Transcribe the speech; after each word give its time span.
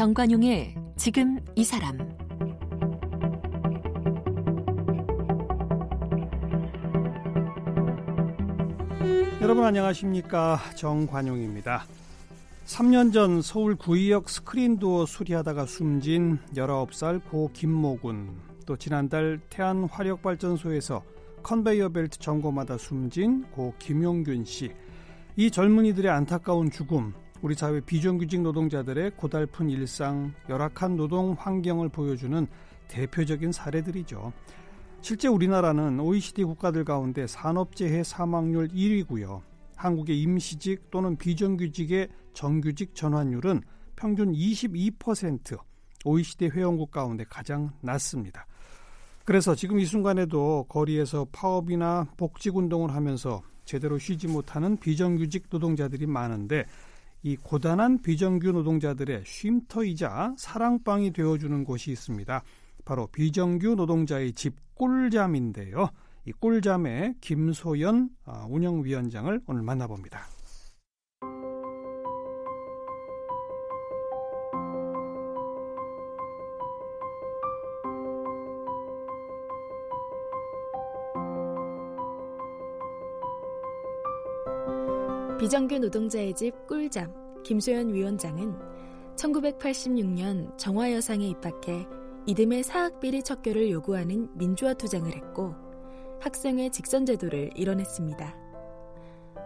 정관용의 0.00 0.74
지금 0.96 1.38
이 1.56 1.62
사람 1.62 1.98
여러분 9.42 9.62
안녕하십니까 9.62 10.58
정관용입니다. 10.74 11.84
3년 12.64 13.12
전 13.12 13.42
서울 13.42 13.76
구의역 13.76 14.30
스크린도어 14.30 15.04
수리하다가 15.04 15.66
숨진 15.66 16.38
19살 16.54 17.22
고 17.28 17.50
김모군 17.52 18.40
또 18.64 18.78
지난달 18.78 19.38
태안 19.50 19.84
화력발전소에서 19.84 21.02
컨베이어 21.42 21.90
벨트 21.90 22.18
점검하다 22.18 22.78
숨진 22.78 23.42
고 23.50 23.74
김용균 23.78 24.46
씨. 24.46 24.72
이 25.36 25.50
젊은이들의 25.50 26.10
안타까운 26.10 26.70
죽음, 26.70 27.12
우리 27.42 27.54
사회 27.54 27.80
비정규직 27.80 28.42
노동자들의 28.42 29.12
고달픈 29.16 29.70
일상, 29.70 30.34
열악한 30.50 30.96
노동 30.96 31.34
환경을 31.38 31.88
보여주는 31.88 32.46
대표적인 32.88 33.52
사례들이죠. 33.52 34.32
실제 35.00 35.28
우리나라는 35.28 35.98
OECD 36.00 36.44
국가들 36.44 36.84
가운데 36.84 37.26
산업재해 37.26 38.04
사망률 38.04 38.68
1위고요. 38.68 39.40
한국의 39.74 40.20
임시직 40.20 40.90
또는 40.90 41.16
비정규직의 41.16 42.08
정규직 42.34 42.94
전환율은 42.94 43.62
평균 43.96 44.32
22%, 44.32 45.58
OECD 46.04 46.48
회원국 46.48 46.90
가운데 46.90 47.24
가장 47.24 47.70
낮습니다. 47.80 48.46
그래서 49.24 49.54
지금 49.54 49.78
이 49.78 49.86
순간에도 49.86 50.66
거리에서 50.68 51.26
파업이나 51.32 52.06
복직 52.18 52.56
운동을 52.56 52.94
하면서 52.94 53.40
제대로 53.64 53.98
쉬지 53.98 54.26
못하는 54.26 54.76
비정규직 54.76 55.46
노동자들이 55.48 56.06
많은데 56.06 56.66
이 57.22 57.36
고단한 57.36 58.00
비정규 58.02 58.52
노동자들의 58.52 59.24
쉼터이자 59.26 60.34
사랑방이 60.38 61.12
되어주는 61.12 61.64
곳이 61.64 61.90
있습니다. 61.90 62.42
바로 62.84 63.06
비정규 63.08 63.74
노동자의 63.74 64.32
집 64.32 64.54
꿀잠인데요. 64.74 65.90
이 66.26 66.32
꿀잠의 66.32 67.14
김소연 67.20 68.10
아, 68.24 68.46
운영위원장을 68.48 69.40
오늘 69.46 69.62
만나봅니다. 69.62 70.39
비정규 85.50 85.80
노동자의 85.80 86.32
집 86.32 86.68
꿀잠 86.68 87.12
김소연 87.42 87.92
위원장은 87.92 88.54
1986년 89.16 90.56
정화여상에 90.56 91.26
입학해 91.26 91.88
이듬해 92.24 92.62
사학비리 92.62 93.24
척결을 93.24 93.68
요구하는 93.72 94.28
민주화 94.38 94.74
투쟁을 94.74 95.12
했고 95.12 95.56
학생의 96.20 96.70
직선제도를 96.70 97.50
이뤄냈습니다. 97.56 98.36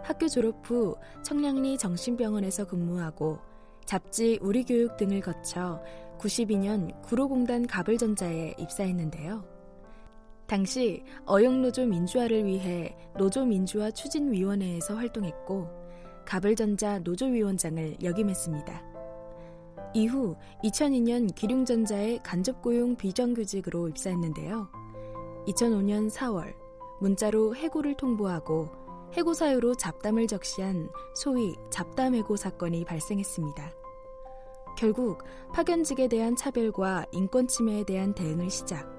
학교 0.03 0.27
졸업 0.27 0.61
후 0.69 0.95
청량리 1.23 1.79
정신병원에서 1.79 2.67
근무하고 2.67 3.39
잡지 3.85 4.37
우리교육 4.43 4.97
등을 4.97 5.21
거쳐 5.21 5.81
92년 6.19 7.01
구로공단 7.01 7.65
가불전자에 7.65 8.53
입사했는데요. 8.59 9.43
당시 10.45 11.03
어영노조 11.25 11.87
민주화를 11.87 12.45
위해 12.45 12.95
노조민주화 13.17 13.89
추진위원회에서 13.89 14.93
활동했고 14.93 15.84
가불전자 16.25 16.99
노조위원장을 16.99 17.97
역임했습니다. 18.03 18.95
이후 19.93 20.35
2002년 20.63 21.33
기륭전자의 21.33 22.19
간접고용 22.23 22.97
비정규직으로 22.97 23.87
입사했는데요. 23.89 24.67
2005년 25.47 26.09
4월 26.09 26.53
문자로 26.99 27.55
해고를 27.55 27.95
통보하고 27.95 28.69
해고 29.13 29.33
사유로 29.33 29.75
잡담을 29.75 30.27
적시한 30.27 30.89
소위 31.15 31.55
잡담해고 31.69 32.35
사건이 32.35 32.83
발생했습니다. 32.83 33.71
결국 34.77 35.23
파견직에 35.53 36.09
대한 36.09 36.35
차별과 36.35 37.05
인권 37.13 37.47
침해에 37.47 37.85
대한 37.85 38.13
대응을 38.13 38.49
시작. 38.49 38.93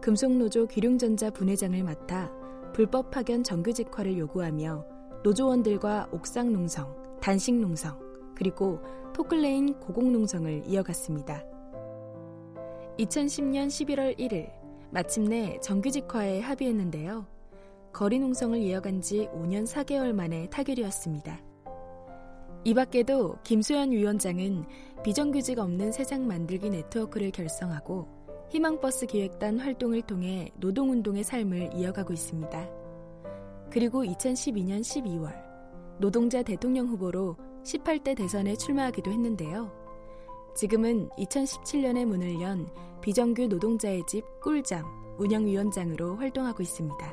금속노조 0.00 0.68
기룡전자 0.68 1.30
분회장을 1.30 1.82
맡아 1.82 2.30
불법 2.72 3.10
파견 3.10 3.42
정규직화를 3.42 4.16
요구하며 4.18 4.95
노조원들과 5.22 6.08
옥상 6.12 6.52
농성, 6.52 6.94
단식 7.20 7.54
농성, 7.54 7.98
그리고 8.34 8.80
포클레인 9.14 9.80
고공 9.80 10.12
농성을 10.12 10.62
이어갔습니다. 10.66 11.44
2010년 12.98 13.68
11월 13.68 14.18
1일 14.18 14.50
마침내 14.90 15.58
정규직화에 15.60 16.40
합의했는데요. 16.40 17.26
거리 17.92 18.18
농성을 18.18 18.58
이어간 18.58 19.00
지 19.00 19.28
5년 19.32 19.66
4개월 19.66 20.12
만에 20.12 20.48
타결이었습니다. 20.50 21.40
이 22.64 22.74
밖에도 22.74 23.38
김소연 23.42 23.92
위원장은 23.92 24.64
비정규직 25.02 25.58
없는 25.58 25.92
세상 25.92 26.26
만들기 26.26 26.68
네트워크를 26.68 27.30
결성하고 27.30 28.08
희망버스 28.50 29.06
기획단 29.06 29.58
활동을 29.58 30.02
통해 30.02 30.50
노동운동의 30.56 31.24
삶을 31.24 31.70
이어가고 31.74 32.12
있습니다. 32.12 32.85
그리고 33.70 34.04
2012년 34.04 34.80
12월 34.80 35.34
노동자 35.98 36.42
대통령 36.42 36.86
후보로 36.86 37.36
18대 37.64 38.16
대선에 38.16 38.54
출마하기도 38.56 39.10
했는데요. 39.10 39.72
지금은 40.54 41.08
2017년에 41.18 42.04
문을 42.06 42.40
연 42.40 42.68
비정규 43.02 43.46
노동자의 43.48 44.02
집 44.06 44.24
꿀잠 44.40 44.84
운영위원장으로 45.18 46.16
활동하고 46.16 46.62
있습니다. 46.62 47.12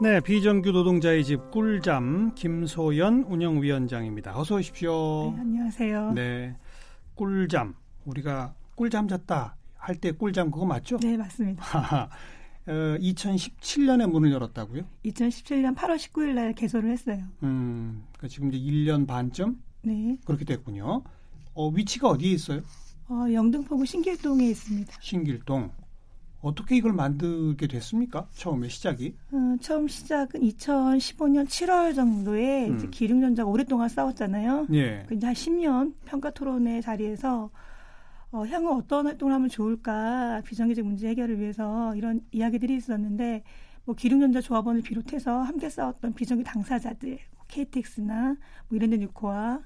네, 0.00 0.20
비정규 0.20 0.70
노동자의 0.70 1.24
집 1.24 1.50
꿀잠 1.50 2.32
김소연 2.34 3.24
운영위원장입니다. 3.28 4.38
어서 4.38 4.56
오십시오. 4.56 5.32
네, 5.34 5.40
안녕하세요. 5.40 6.12
네, 6.12 6.56
꿀잠 7.14 7.74
우리가 8.04 8.54
꿀잠 8.76 9.08
잤다 9.08 9.56
할 9.76 9.96
때 9.96 10.12
꿀잠 10.12 10.50
그거 10.50 10.66
맞죠? 10.66 10.98
네, 10.98 11.16
맞습니다. 11.16 11.64
어, 12.68 12.98
2017년에 13.00 14.06
문을 14.10 14.30
열었다고요? 14.30 14.82
2017년 15.06 15.74
8월 15.74 15.96
19일 15.96 16.34
날 16.34 16.52
개소를 16.52 16.90
했어요. 16.90 17.24
음, 17.42 18.04
그러니까 18.12 18.28
지금 18.28 18.52
이제 18.52 18.58
1년 18.58 19.06
반쯤? 19.06 19.58
네. 19.82 20.18
그렇게 20.26 20.44
됐군요. 20.44 21.02
어, 21.54 21.68
위치가 21.70 22.08
어디에 22.08 22.30
있어요? 22.32 22.60
어, 23.08 23.24
영등포구 23.32 23.86
신길동에 23.86 24.46
있습니다. 24.48 24.92
신길동. 25.00 25.70
어떻게 26.40 26.76
이걸 26.76 26.92
만들게 26.92 27.66
됐습니까? 27.66 28.28
처음에 28.34 28.68
시작이? 28.68 29.14
어, 29.32 29.56
처음 29.60 29.88
시작은 29.88 30.40
2015년 30.42 31.46
7월 31.46 31.94
정도에 31.94 32.68
음. 32.68 32.90
기름전자가 32.90 33.48
오랫동안 33.50 33.88
싸웠잖아요. 33.88 34.68
예. 34.72 35.04
그 35.08 35.14
이제 35.14 35.26
한 35.26 35.34
10년 35.34 35.94
평가 36.04 36.30
토론회 36.30 36.80
자리에서 36.80 37.50
어, 38.30 38.44
향후 38.46 38.76
어떤 38.76 39.06
활동을 39.06 39.32
하면 39.32 39.48
좋을까 39.48 40.42
비정규직 40.44 40.84
문제 40.84 41.08
해결을 41.08 41.40
위해서 41.40 41.94
이런 41.96 42.20
이야기들이 42.30 42.76
있었는데 42.76 43.42
뭐 43.84 43.94
기름전자 43.94 44.40
조합원을 44.42 44.82
비롯해서 44.82 45.40
함께 45.40 45.70
싸웠던 45.70 46.12
비정규 46.12 46.44
당사자들 46.44 47.18
KTX나 47.48 48.36
뭐 48.68 48.76
이랜드 48.76 48.96
뉴코와 48.96 49.62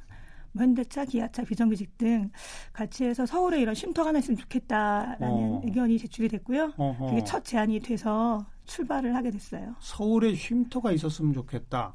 뭐 0.52 0.62
현대차, 0.62 1.06
기아차, 1.06 1.42
비정규직 1.42 1.98
등 1.98 2.30
같이 2.72 3.04
해서 3.04 3.26
서울에 3.26 3.60
이런 3.60 3.74
쉼터가 3.74 4.10
하나 4.10 4.20
있으면 4.20 4.36
좋겠다라는 4.36 5.28
어. 5.28 5.62
의견이 5.64 5.98
제출이 5.98 6.28
됐고요. 6.28 6.74
어허. 6.76 7.06
그게 7.06 7.24
첫 7.24 7.44
제안이 7.44 7.80
돼서 7.80 8.46
출발을 8.66 9.16
하게 9.16 9.30
됐어요. 9.30 9.74
서울에 9.80 10.34
쉼터가 10.34 10.92
있었으면 10.92 11.32
좋겠다. 11.32 11.94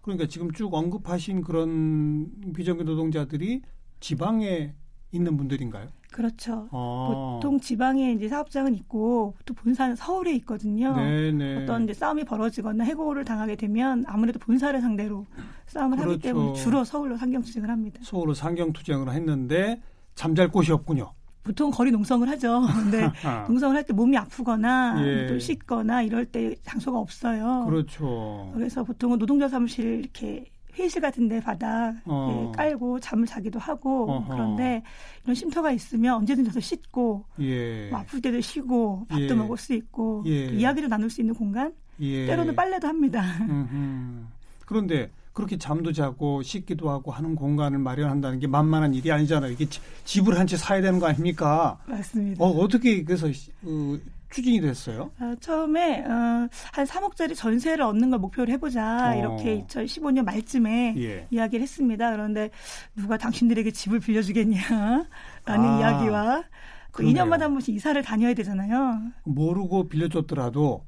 그러니까 0.00 0.26
지금 0.26 0.50
쭉 0.52 0.72
언급하신 0.74 1.42
그런 1.42 2.52
비정규 2.54 2.82
노동자들이 2.84 3.62
지방에 4.00 4.74
있는 5.12 5.36
분들인가요? 5.36 5.88
그렇죠. 6.12 6.68
아. 6.72 7.38
보통 7.40 7.60
지방에 7.60 8.12
이제 8.12 8.28
사업장은 8.28 8.74
있고 8.74 9.34
또 9.44 9.54
본사는 9.54 9.96
서울에 9.96 10.32
있거든요. 10.36 10.94
네네. 10.96 11.62
어떤 11.62 11.84
이제 11.84 11.94
싸움이 11.94 12.24
벌어지거나 12.24 12.84
해고를 12.84 13.24
당하게 13.24 13.56
되면 13.56 14.04
아무래도 14.06 14.38
본사를 14.38 14.78
상대로 14.80 15.26
싸움을 15.66 15.96
그렇죠. 15.98 16.12
하기 16.12 16.22
때문에 16.22 16.54
주로 16.54 16.84
서울로 16.84 17.16
상경 17.16 17.42
투쟁을 17.42 17.68
합니다. 17.70 18.00
서울로 18.02 18.34
상경 18.34 18.72
투쟁을 18.72 19.12
했는데 19.12 19.80
잠잘 20.14 20.48
곳이 20.48 20.72
없군요. 20.72 21.12
보통 21.42 21.70
거리 21.70 21.90
농성을 21.90 22.28
하죠. 22.28 22.60
근데 22.76 23.10
농성을 23.46 23.74
할 23.74 23.82
때 23.84 23.92
몸이 23.94 24.16
아프거나 24.18 25.02
예. 25.06 25.26
또 25.26 25.38
씻거나 25.38 26.02
이럴 26.02 26.26
때 26.26 26.54
장소가 26.64 26.98
없어요. 26.98 27.64
그렇죠. 27.66 28.50
그래서 28.54 28.84
보통은 28.84 29.18
노동자 29.18 29.48
사무실 29.48 30.00
이렇게 30.00 30.44
회의실 30.80 31.02
같은 31.02 31.28
데 31.28 31.40
바닥 31.40 31.94
어. 32.06 32.48
예, 32.52 32.56
깔고 32.56 33.00
잠을 33.00 33.26
자기도 33.26 33.58
하고 33.58 34.10
어허. 34.10 34.32
그런데 34.32 34.82
이런 35.24 35.34
쉼터가 35.34 35.70
있으면 35.72 36.14
언제든 36.16 36.44
가서 36.44 36.58
씻고 36.58 37.24
예. 37.40 37.88
뭐 37.90 37.98
아플 38.00 38.20
때도 38.22 38.40
쉬고 38.40 39.04
밥도 39.08 39.22
예. 39.28 39.34
먹을 39.34 39.56
수 39.58 39.74
있고 39.74 40.24
예. 40.26 40.46
이야기도 40.46 40.88
나눌 40.88 41.10
수 41.10 41.20
있는 41.20 41.34
공간 41.34 41.72
예. 42.00 42.24
때로는 42.26 42.56
빨래도 42.56 42.88
합니다. 42.88 43.22
음흠. 43.46 44.24
그런데 44.64 45.10
그 45.32 45.40
그렇게 45.40 45.56
잠도 45.58 45.92
자고 45.92 46.42
씻기도 46.42 46.90
하고 46.90 47.10
하는 47.12 47.34
공간을 47.34 47.78
마련한다는 47.78 48.40
게 48.40 48.46
만만한 48.46 48.94
일이 48.94 49.10
아니잖아요. 49.12 49.52
이게 49.52 49.64
지- 49.66 49.80
집을 50.04 50.38
한 50.38 50.46
채 50.46 50.56
사야 50.56 50.80
되는 50.80 50.98
거 50.98 51.06
아닙니까? 51.06 51.78
맞습니다. 51.86 52.42
어, 52.44 52.48
어떻게 52.48 53.04
그래서 53.04 53.26
어, 53.28 53.96
추진이 54.30 54.60
됐어요? 54.60 55.10
아, 55.18 55.34
처음에 55.40 56.00
어, 56.06 56.48
한 56.72 56.86
3억짜리 56.86 57.34
전세를 57.34 57.82
얻는 57.84 58.10
걸 58.10 58.18
목표로 58.20 58.50
해보자 58.52 59.12
어. 59.12 59.18
이렇게 59.18 59.64
2015년 59.66 60.24
말쯤에 60.24 60.94
예. 60.98 61.26
이야기를 61.30 61.62
했습니다. 61.62 62.10
그런데 62.12 62.50
누가 62.94 63.18
당신들에게 63.18 63.70
집을 63.72 64.00
빌려주겠냐라는 64.00 65.06
아, 65.46 65.78
이야기와 65.80 66.44
그 66.92 67.02
그러네요. 67.02 67.24
2년마다 67.24 67.40
한 67.40 67.52
번씩 67.52 67.74
이사를 67.74 68.00
다녀야 68.02 68.34
되잖아요. 68.34 69.00
모르고 69.24 69.88
빌려줬더라도 69.88 70.84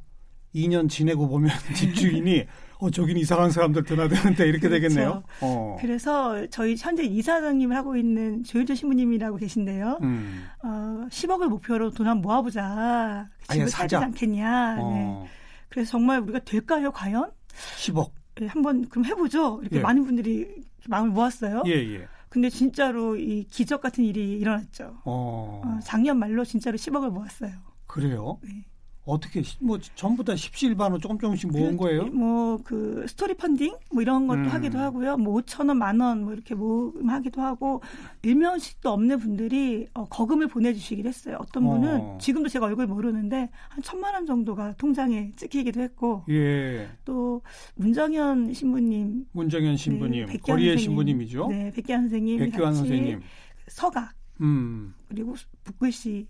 2년 0.54 0.88
지내고 0.88 1.28
보면 1.28 1.50
집주인이 1.74 2.46
어 2.82 2.90
저긴 2.90 3.16
이상한 3.16 3.52
사람들 3.52 3.84
드나드는데 3.84 4.44
이렇게 4.48 4.68
그렇죠. 4.68 4.88
되겠네요. 4.88 5.22
어. 5.40 5.76
그래서 5.80 6.44
저희 6.48 6.74
현재 6.76 7.04
이사장님을 7.04 7.76
하고 7.76 7.96
있는 7.96 8.42
조윤조 8.42 8.74
신부님이라고 8.74 9.36
계신데요. 9.36 10.00
음. 10.02 10.44
어, 10.64 11.06
10억을 11.08 11.46
목표로 11.46 11.90
돈 11.90 12.08
한번 12.08 12.22
모아보자. 12.22 13.28
집을 13.48 13.68
사자. 13.68 13.82
사지 13.82 13.96
않겠냐. 13.96 14.74
네. 14.74 14.80
어. 14.82 15.26
그래서 15.68 15.92
정말 15.92 16.18
우리가 16.22 16.40
될까요, 16.40 16.90
과연? 16.90 17.30
10억. 17.78 18.10
예, 18.40 18.46
한번 18.46 18.88
그럼 18.88 19.04
해보죠. 19.04 19.60
이렇게 19.62 19.76
예. 19.76 19.80
많은 19.80 20.04
분들이 20.04 20.48
마음을 20.88 21.10
모았어요. 21.10 21.62
예, 21.66 21.72
예. 21.74 22.08
근데 22.28 22.50
진짜로 22.50 23.14
이 23.14 23.44
기적 23.44 23.80
같은 23.80 24.02
일이 24.02 24.38
일어났죠. 24.40 24.96
어. 25.04 25.62
어, 25.64 25.78
작년 25.84 26.18
말로 26.18 26.44
진짜로 26.44 26.76
10억을 26.76 27.10
모았어요. 27.10 27.52
그래요? 27.86 28.40
네. 28.42 28.64
어떻게 29.04 29.42
시- 29.42 29.56
뭐 29.60 29.78
전부 29.96 30.22
다 30.22 30.36
십시일반으로 30.36 31.00
조금 31.00 31.18
조금씩 31.18 31.50
모은 31.50 31.76
거예요? 31.76 32.06
뭐 32.06 32.58
그 32.64 33.04
스토리 33.08 33.34
펀딩 33.34 33.74
뭐 33.92 34.02
이런 34.02 34.26
것도 34.28 34.40
음. 34.40 34.46
하기도 34.48 34.78
하고요. 34.78 35.16
뭐 35.16 35.40
5천 35.40 35.68
원, 35.68 35.78
만 35.78 36.00
원 36.00 36.22
뭐 36.22 36.32
이렇게 36.34 36.54
모금하기도 36.54 37.40
하고 37.40 37.80
일면식도 38.22 38.90
없는 38.90 39.18
분들이 39.18 39.88
어, 39.94 40.04
거금을 40.06 40.46
보내주시기도 40.48 41.08
했어요. 41.08 41.38
어떤 41.40 41.64
분은 41.64 42.00
어. 42.00 42.18
지금도 42.20 42.48
제가 42.48 42.66
얼굴 42.66 42.86
모르는데 42.86 43.50
한 43.70 43.82
천만 43.82 44.14
원 44.14 44.26
정도가 44.26 44.74
통장에 44.74 45.32
찍히기도 45.36 45.80
했고 45.80 46.24
예. 46.28 46.88
또 47.04 47.42
문정현 47.76 48.52
신부님, 48.54 49.26
문정현 49.32 49.76
신부님, 49.76 50.26
네, 50.26 50.36
거리의 50.38 50.72
선생님, 50.76 50.78
신부님이죠. 50.78 51.48
네, 51.48 51.72
백기환 51.74 52.02
선생님, 52.02 52.38
백기환 52.38 52.74
선생님. 52.74 53.20
서각 53.68 54.12
음. 54.40 54.94
그리고 55.08 55.34
북글씨를 55.64 56.26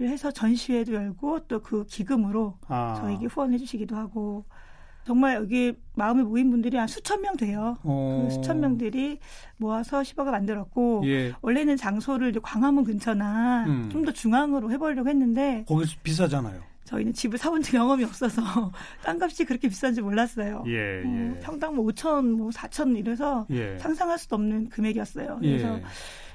해서 0.00 0.30
전시회도 0.30 0.92
열고 0.94 1.40
또 1.46 1.60
그 1.60 1.84
기금으로 1.86 2.58
아. 2.68 2.96
저에게 3.00 3.26
후원해 3.26 3.58
주시기도 3.58 3.96
하고 3.96 4.44
정말 5.06 5.36
여기 5.36 5.74
마음에 5.94 6.22
모인 6.22 6.50
분들이 6.50 6.76
한 6.76 6.88
수천 6.88 7.20
명 7.20 7.36
돼요. 7.36 7.76
어. 7.82 8.24
그 8.26 8.34
수천 8.34 8.60
명들이 8.60 9.18
모아서 9.58 10.00
10억을 10.00 10.30
만들었고 10.30 11.02
예. 11.06 11.32
원래는 11.42 11.76
장소를 11.76 12.32
광화문 12.42 12.84
근처나 12.84 13.64
음. 13.66 13.88
좀더 13.90 14.12
중앙으로 14.12 14.70
해보려고 14.72 15.08
했는데 15.08 15.64
거기서 15.68 15.96
비싸잖아요. 16.02 16.60
저희는 16.84 17.14
집을 17.14 17.38
사본 17.38 17.62
경험이 17.62 18.04
없어서 18.04 18.42
땅값이 19.04 19.44
그렇게 19.46 19.68
비싼지 19.68 20.02
몰랐어요. 20.02 20.64
예, 20.66 21.02
음, 21.02 21.34
예. 21.36 21.40
평당 21.40 21.74
뭐 21.76 21.86
5천, 21.86 22.32
뭐 22.36 22.50
4천 22.50 22.98
이래서 22.98 23.46
예. 23.50 23.78
상상할 23.78 24.18
수도 24.18 24.36
없는 24.36 24.68
금액이었어요. 24.68 25.38
그래서 25.40 25.78
예. 25.78 25.82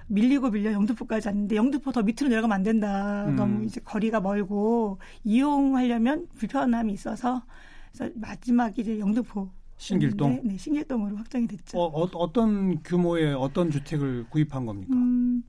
밀리고 0.10 0.50
밀려 0.50 0.72
영등포까지 0.74 1.28
왔는데 1.28 1.56
영등포 1.56 1.92
더 1.92 2.02
밑으로 2.02 2.30
내려가면 2.30 2.56
안 2.56 2.64
된다. 2.64 3.26
음. 3.28 3.36
너무 3.36 3.64
이제 3.64 3.80
거리가 3.80 4.20
멀고 4.20 5.00
이용하려면 5.24 6.28
불편함이 6.36 6.92
있어서 6.94 7.44
그래서 7.94 8.12
마지막 8.16 8.78
이제 8.78 9.00
영등포 9.00 9.50
신길동. 9.78 10.42
네, 10.44 10.58
신길동으로 10.58 11.16
확정이 11.16 11.48
됐죠. 11.48 11.80
어, 11.80 11.86
어, 12.04 12.32
떤 12.34 12.82
규모의 12.84 13.34
어떤 13.34 13.72
주택을 13.72 14.26
구입한 14.30 14.66
겁니까? 14.66 14.94
음, 14.94 15.44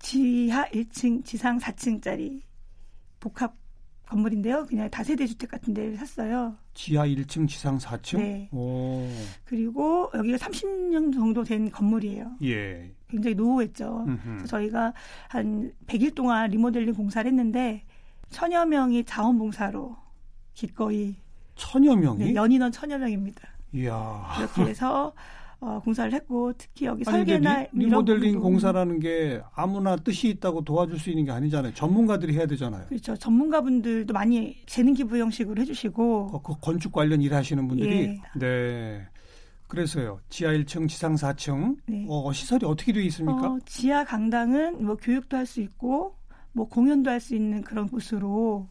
지하 0.00 0.66
1층, 0.70 1.24
지상 1.24 1.58
4층짜리 1.58 2.42
복합 3.20 3.54
건물인데요. 4.06 4.66
그냥 4.66 4.90
다세대 4.90 5.24
주택 5.26 5.50
같은 5.50 5.72
데를 5.72 5.96
샀어요. 5.96 6.56
지하 6.74 7.06
1층, 7.06 7.46
지상 7.46 7.78
4층? 7.78 8.18
네. 8.18 8.48
오. 8.50 9.06
그리고 9.44 10.10
여기가 10.14 10.36
30년 10.38 11.12
정도 11.14 11.44
된 11.44 11.70
건물이에요. 11.70 12.38
예. 12.42 12.92
굉장히 13.10 13.34
노후했죠. 13.34 14.06
그래서 14.24 14.46
저희가 14.46 14.92
한 15.28 15.72
100일 15.86 16.14
동안 16.14 16.50
리모델링 16.50 16.94
공사를 16.94 17.28
했는데 17.28 17.84
천여 18.30 18.66
명이 18.66 19.04
자원봉사로 19.04 19.96
기꺼이 20.54 21.16
천여 21.56 21.96
명이? 21.96 22.24
네, 22.24 22.34
연인원 22.34 22.72
천여 22.72 22.98
명입니다. 22.98 23.48
이야. 23.74 24.26
그렇게 24.36 24.70
해서 24.70 25.12
어, 25.60 25.78
공사를 25.84 26.10
했고 26.12 26.52
특히 26.56 26.86
여기 26.86 27.02
아니, 27.06 27.18
설계나 27.18 27.66
리, 27.72 27.86
부분도 27.86 28.40
공사라는 28.40 28.98
게 28.98 29.42
아무나 29.54 29.94
뜻이 29.94 30.28
있다고 30.30 30.64
도와줄 30.64 30.98
수 30.98 31.10
있는 31.10 31.26
게 31.26 31.32
아니잖아요. 31.32 31.74
전문가들이 31.74 32.34
해야 32.34 32.46
되잖아요. 32.46 32.86
그렇죠. 32.88 33.14
전문가분들도 33.14 34.14
많이 34.14 34.56
재능 34.64 34.94
기부 34.94 35.18
형식으로 35.18 35.60
해주시고 35.60 36.28
그, 36.28 36.42
그 36.42 36.60
건축 36.60 36.92
관련 36.92 37.20
일하시는 37.20 37.68
분들이 37.68 38.00
예. 38.00 38.20
네. 38.38 39.06
그래서요. 39.74 40.20
지하 40.28 40.50
1층, 40.52 40.88
지상 40.88 41.14
4층. 41.14 41.76
네. 41.86 42.04
어, 42.08 42.32
시설이 42.32 42.66
어떻게 42.66 42.92
되어 42.92 43.02
있습니까? 43.04 43.52
어, 43.52 43.58
지하 43.64 44.04
강당은 44.04 44.84
뭐 44.84 44.96
교육도 44.96 45.36
할 45.36 45.46
수 45.46 45.60
있고 45.60 46.16
뭐 46.52 46.68
공연도 46.68 47.08
할 47.10 47.20
수 47.20 47.34
있는 47.36 47.62
그런 47.62 47.88
곳으로 47.88 48.68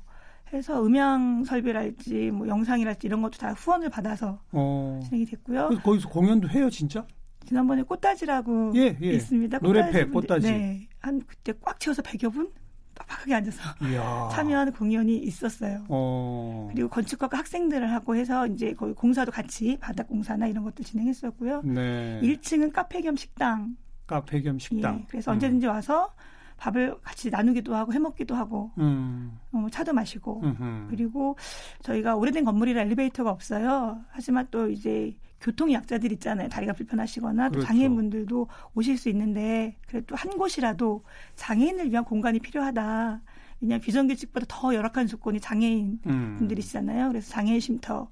해서 0.52 0.84
음향 0.86 1.46
설비랄지 1.46 2.32
뭐 2.32 2.48
영상이랄지 2.48 3.08
이런 3.08 3.22
것도 3.22 3.38
다 3.38 3.54
후원을 3.54 3.90
받아서 3.90 4.40
어. 4.52 5.00
진행이 5.06 5.26
됐고요. 5.26 5.68
그래서 5.70 5.84
거기서 5.84 6.10
공연도 6.10 6.50
해요, 6.50 6.70
진짜? 6.70 7.06
지난번에 7.46 7.82
꽃다지라고 7.84 8.74
예, 8.76 8.98
예. 9.02 9.12
있습니다. 9.14 9.60
노래패, 9.60 10.06
분들- 10.08 10.14
꽃다지. 10.14 10.52
네, 10.52 10.88
한 11.00 11.22
그때 11.26 11.54
꽉 11.62 11.80
채워서 11.80 12.02
100여 12.02 12.32
분 12.34 12.52
빡빡하게 13.00 13.34
앉아서 13.36 13.62
이야. 13.84 14.30
참여하는 14.34 14.74
공연이 14.74 15.18
있었어요. 15.18 15.86
어. 15.90 16.70
그리고 16.72 16.90
건축학과 16.90 17.38
학생들을 17.40 17.92
하고 17.92 18.16
해서 18.16 18.46
이제 18.48 18.74
거기 18.74 18.94
공사도 18.94 19.32
같이 19.32 19.78
바닥 19.80 20.08
공사나 20.08 20.48
이런 20.48 20.64
것도 20.64 20.84
진행했었고요. 20.84 21.62
네. 21.64 22.20
1층은 22.22 22.72
카페 22.74 23.02
겸 23.02 23.16
식당. 23.16 23.76
카페 24.08 24.42
겸 24.42 24.60
식당. 24.60 25.00
예, 25.00 25.06
그래서 25.10 25.32
음. 25.32 25.34
언제든지 25.34 25.68
와서 25.68 26.14
밥을 26.58 26.98
같이 27.02 27.30
나누기도 27.30 27.74
하고 27.74 27.94
해먹기도 27.94 28.36
하고 28.36 28.72
음. 28.80 29.40
어, 29.54 29.68
차도 29.72 29.94
마시고 29.94 30.42
음흠. 30.44 30.88
그리고 30.90 31.38
저희가 31.84 32.16
오래된 32.18 32.44
건물이라 32.44 32.82
엘리베이터가 32.82 33.30
없어요. 33.32 34.02
하지만 34.10 34.48
또 34.52 34.70
이제 34.70 35.16
교통 35.42 35.72
약자들 35.72 36.12
있잖아요. 36.14 36.50
다리가 36.50 36.74
불편하시거나 36.74 37.48
또 37.48 37.52
그렇죠. 37.54 37.68
장애인분들도 37.68 38.48
오실 38.76 38.98
수 38.98 39.10
있는데 39.10 39.76
그래도 39.88 40.16
한 40.16 40.32
곳이라도 40.38 41.04
장애인을 41.36 41.92
위한 41.92 42.04
공간이 42.04 42.40
필요하다. 42.40 43.22
왜냐하면 43.62 43.82
비정규직보다 43.82 44.46
더 44.50 44.74
열악한 44.76 45.08
조건이 45.08 45.40
장애인 45.40 46.00
음. 46.08 46.36
분들이시잖아요. 46.40 47.08
그래서 47.10 47.30
장애인 47.32 47.60
쉼터 47.60 48.10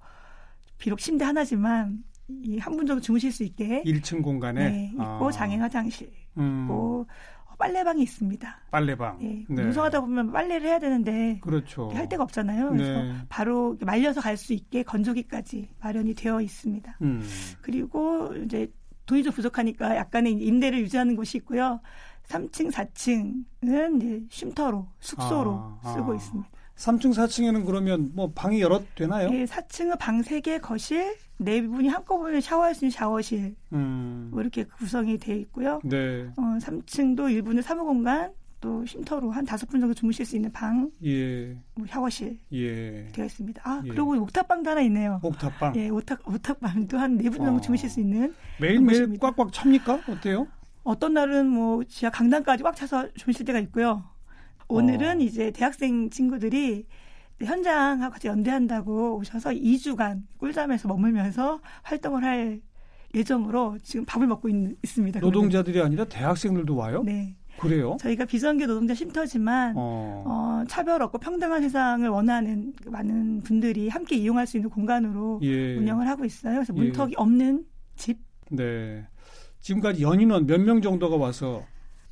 비록 0.78 1.00
침대 1.00 1.26
하나지만 1.26 2.04
이 2.30 2.60
한 2.60 2.76
분 2.76 2.86
정도 2.86 3.02
주무실 3.02 3.32
수 3.32 3.44
있게 3.44 3.84
1층 3.86 4.22
공간에 4.22 4.70
네, 4.70 4.90
있고 4.94 5.28
아. 5.28 5.32
장애인 5.32 5.62
화장실 5.62 6.12
음. 6.38 6.64
있고 6.66 7.06
어, 7.10 7.14
빨래방이 7.58 8.04
있습니다. 8.04 8.60
빨래방. 8.72 9.18
예, 9.22 9.46
네. 9.50 9.64
운송하다 9.64 10.02
보면 10.02 10.32
빨래를 10.32 10.68
해야 10.68 10.80
되는데 10.80 11.40
그렇죠. 11.42 11.90
할 11.90 12.08
데가 12.08 12.24
없잖아요. 12.24 12.70
그래서 12.70 13.04
네. 13.04 13.16
바로 13.30 13.76
말려서 13.82 14.22
갈 14.22 14.38
수 14.38 14.54
있게 14.54 14.84
건조기까지 14.84 15.68
마련이 15.82 16.14
되어 16.14 16.40
있습니다. 16.42 16.98
음. 17.02 17.28
그리고 17.62 18.32
이제 18.46 18.72
돈이 19.08 19.24
좀 19.24 19.34
부족하니까 19.34 19.96
약간의 19.96 20.34
임대를 20.34 20.80
유지하는 20.82 21.16
곳이 21.16 21.38
있고요. 21.40 21.80
3층, 22.28 22.72
4층은 22.72 23.98
이제 23.98 24.24
쉼터로 24.30 24.88
숙소로 25.00 25.80
아, 25.82 25.94
쓰고 25.94 26.12
아. 26.12 26.16
있습니다. 26.16 26.50
3층, 26.78 27.12
4층에는 27.14 27.66
그러면 27.66 28.12
뭐 28.14 28.32
방이 28.34 28.62
여러 28.62 28.82
되나요? 28.96 29.30
예, 29.34 29.46
4층은 29.46 29.98
방 30.00 30.22
3개, 30.22 30.62
거실, 30.62 31.16
네 31.38 31.62
분이 31.62 31.88
한꺼번에 31.88 32.40
샤워할 32.40 32.76
수 32.76 32.86
있는 32.86 32.92
샤워실 32.92 33.56
음. 33.74 34.30
뭐 34.32 34.42
이렇게 34.42 34.64
구성이 34.64 35.18
되어 35.18 35.36
있고요. 35.38 35.80
네. 35.84 36.28
어, 36.38 36.42
3층도 36.62 37.32
일부는 37.32 37.64
사무 37.64 37.84
공간, 37.84 38.32
또 38.62 38.86
쉼터로 38.86 39.32
한 39.32 39.46
다섯 39.46 39.68
분 39.70 39.80
정도 39.80 39.94
주무실 39.94 40.26
수 40.26 40.36
있는 40.36 40.52
방, 40.52 40.90
예. 41.04 41.56
뭐 41.76 41.86
샤워실 41.88 42.40
예. 42.54 43.08
되어 43.12 43.26
있습니다. 43.26 43.62
아, 43.64 43.82
예. 43.84 43.90
그리고 43.90 44.16
옥탑방도 44.22 44.70
하나 44.70 44.82
있네요. 44.82 45.20
옥탑방. 45.24 45.76
예, 45.76 45.90
오탁, 45.90 46.28
오탁방도 46.28 46.98
한 46.98 47.18
네분 47.18 47.38
정도 47.40 47.58
어. 47.58 47.62
주무실 47.62 47.90
수 47.90 48.00
있는 48.00 48.34
매일 48.60 48.80
매일 48.80 49.00
곳입니다. 49.02 49.32
꽉꽉 49.32 49.52
찹니까? 49.52 50.02
어때요? 50.08 50.48
어떤 50.84 51.14
날은 51.14 51.48
뭐 51.48 51.84
지하 51.84 52.12
강당까지 52.12 52.64
꽉 52.64 52.76
차서 52.76 53.14
주무실 53.16 53.46
때가 53.46 53.60
있고요. 53.60 54.04
오늘은 54.70 55.18
어. 55.18 55.22
이제 55.22 55.52
대학생 55.52 56.10
친구들이 56.10 56.86
현장하고 57.42 58.14
같이 58.14 58.28
연대한다고 58.28 59.18
오셔서 59.18 59.52
2주간 59.52 60.24
꿀잠에서 60.38 60.88
머물면서 60.88 61.60
활동을 61.84 62.24
할 62.24 62.62
예정으로 63.16 63.78
지금 63.84 64.06
밥을 64.06 64.28
먹고 64.28 64.50
있, 64.50 64.56
습니다 64.86 65.20
노동자들이 65.20 65.82
아니라 65.82 66.04
대학생들도 66.06 66.76
와요? 66.76 67.04
네. 67.06 67.36
그래요? 67.60 67.98
저희가 68.00 68.26
비정규 68.26 68.68
노동자 68.68 68.94
쉼터지만 68.94 69.74
어. 69.78 70.24
어, 70.28 70.64
차별 70.68 71.02
없고 71.02 71.18
평등한 71.20 71.62
세상을 71.62 72.08
원하는 72.10 72.74
그 72.84 72.90
많은 72.90 73.42
분들이 73.42 73.90
함께 73.90 74.16
이용할 74.16 74.46
수 74.46 74.58
있는 74.58 74.70
공간으로 74.70 75.40
예. 75.42 75.76
운영을 75.78 76.08
하고 76.08 76.24
있어요. 76.26 76.56
그래서 76.56 76.74
예. 76.76 76.82
문턱이 76.82 77.14
없는 77.18 77.66
집. 77.96 78.20
네. 78.52 79.08
지금까지 79.62 80.04
연인원 80.04 80.46
몇 80.46 80.60
명 80.62 80.82
정도가 80.82 81.16
와서 81.16 81.64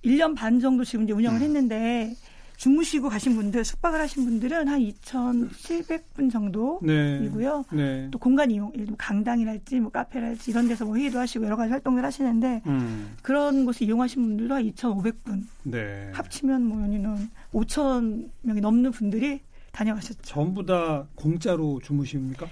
1년 0.03 0.35
반 0.35 0.59
정도 0.59 0.83
지금 0.83 1.03
이제 1.03 1.13
운영을 1.13 1.41
했는데 1.41 2.13
주무시고 2.57 3.09
가신 3.09 3.35
분들, 3.35 3.63
숙박을 3.63 3.99
하신 3.99 4.25
분들은 4.25 4.67
한 4.67 4.79
2,700분 4.79 6.31
정도이고요. 6.31 7.65
네. 7.71 7.77
네. 7.77 8.07
또 8.11 8.19
공간 8.19 8.51
이용, 8.51 8.71
예를 8.73 8.85
들면 8.85 8.97
강당이랄지 8.97 9.79
뭐 9.79 9.91
카페랄지 9.91 10.51
이런 10.51 10.67
데서 10.67 10.85
뭐 10.85 10.95
회의도 10.95 11.19
하시고 11.19 11.45
여러 11.45 11.55
가지 11.55 11.71
활동을 11.71 12.03
하시는데 12.03 12.61
음. 12.65 13.15
그런 13.21 13.65
곳을 13.65 13.87
이용하신 13.87 14.21
분들도 14.21 14.53
한 14.53 14.63
2,500분. 14.63 15.43
네. 15.63 16.11
합치면 16.13 16.63
뭐 16.63 16.81
연인은 16.81 17.29
5천 17.53 18.29
명이 18.41 18.61
넘는 18.61 18.91
분들이 18.91 19.41
다녀가셨죠. 19.71 20.21
전부 20.23 20.65
다 20.65 21.05
공짜로 21.15 21.79
주무십니까? 21.83 22.47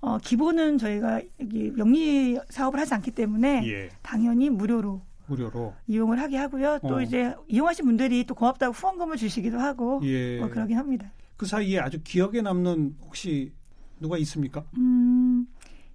어, 0.00 0.18
기본은 0.18 0.78
저희가 0.78 1.22
여기 1.40 1.72
명리 1.74 2.38
사업을 2.50 2.78
하지 2.78 2.94
않기 2.94 3.10
때문에 3.12 3.62
예. 3.66 3.88
당연히 4.02 4.48
무료로 4.48 5.02
무료로. 5.28 5.74
이용을 5.86 6.20
하게 6.20 6.36
하고요. 6.38 6.78
또 6.82 6.96
어. 6.96 7.02
이제 7.02 7.34
이용하신 7.46 7.84
분들이 7.84 8.24
또 8.24 8.34
고맙다고 8.34 8.72
후원금을 8.72 9.16
주시기도 9.16 9.58
하고 9.58 10.00
예. 10.04 10.38
뭐 10.38 10.48
그러긴 10.48 10.76
합니다. 10.78 11.10
그 11.36 11.46
사이에 11.46 11.78
아주 11.78 12.00
기억에 12.02 12.42
남는 12.42 12.96
혹시 13.02 13.52
누가 14.00 14.18
있습니까? 14.18 14.64
음, 14.76 15.46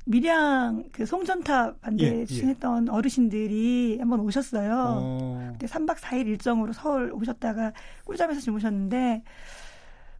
밀양 0.05 0.85
그 0.91 1.05
송전탑 1.05 1.81
반대 1.81 2.05
예, 2.05 2.19
예. 2.21 2.25
추진했던 2.25 2.89
어르신들이 2.89 3.97
한번 3.99 4.19
오셨어요. 4.21 4.73
어. 5.01 5.49
그때 5.53 5.67
3박 5.67 5.97
4일 5.97 6.27
일정으로 6.27 6.73
서울 6.73 7.11
오셨다가 7.13 7.73
꿀잠에서 8.05 8.39
주무셨는데 8.41 9.23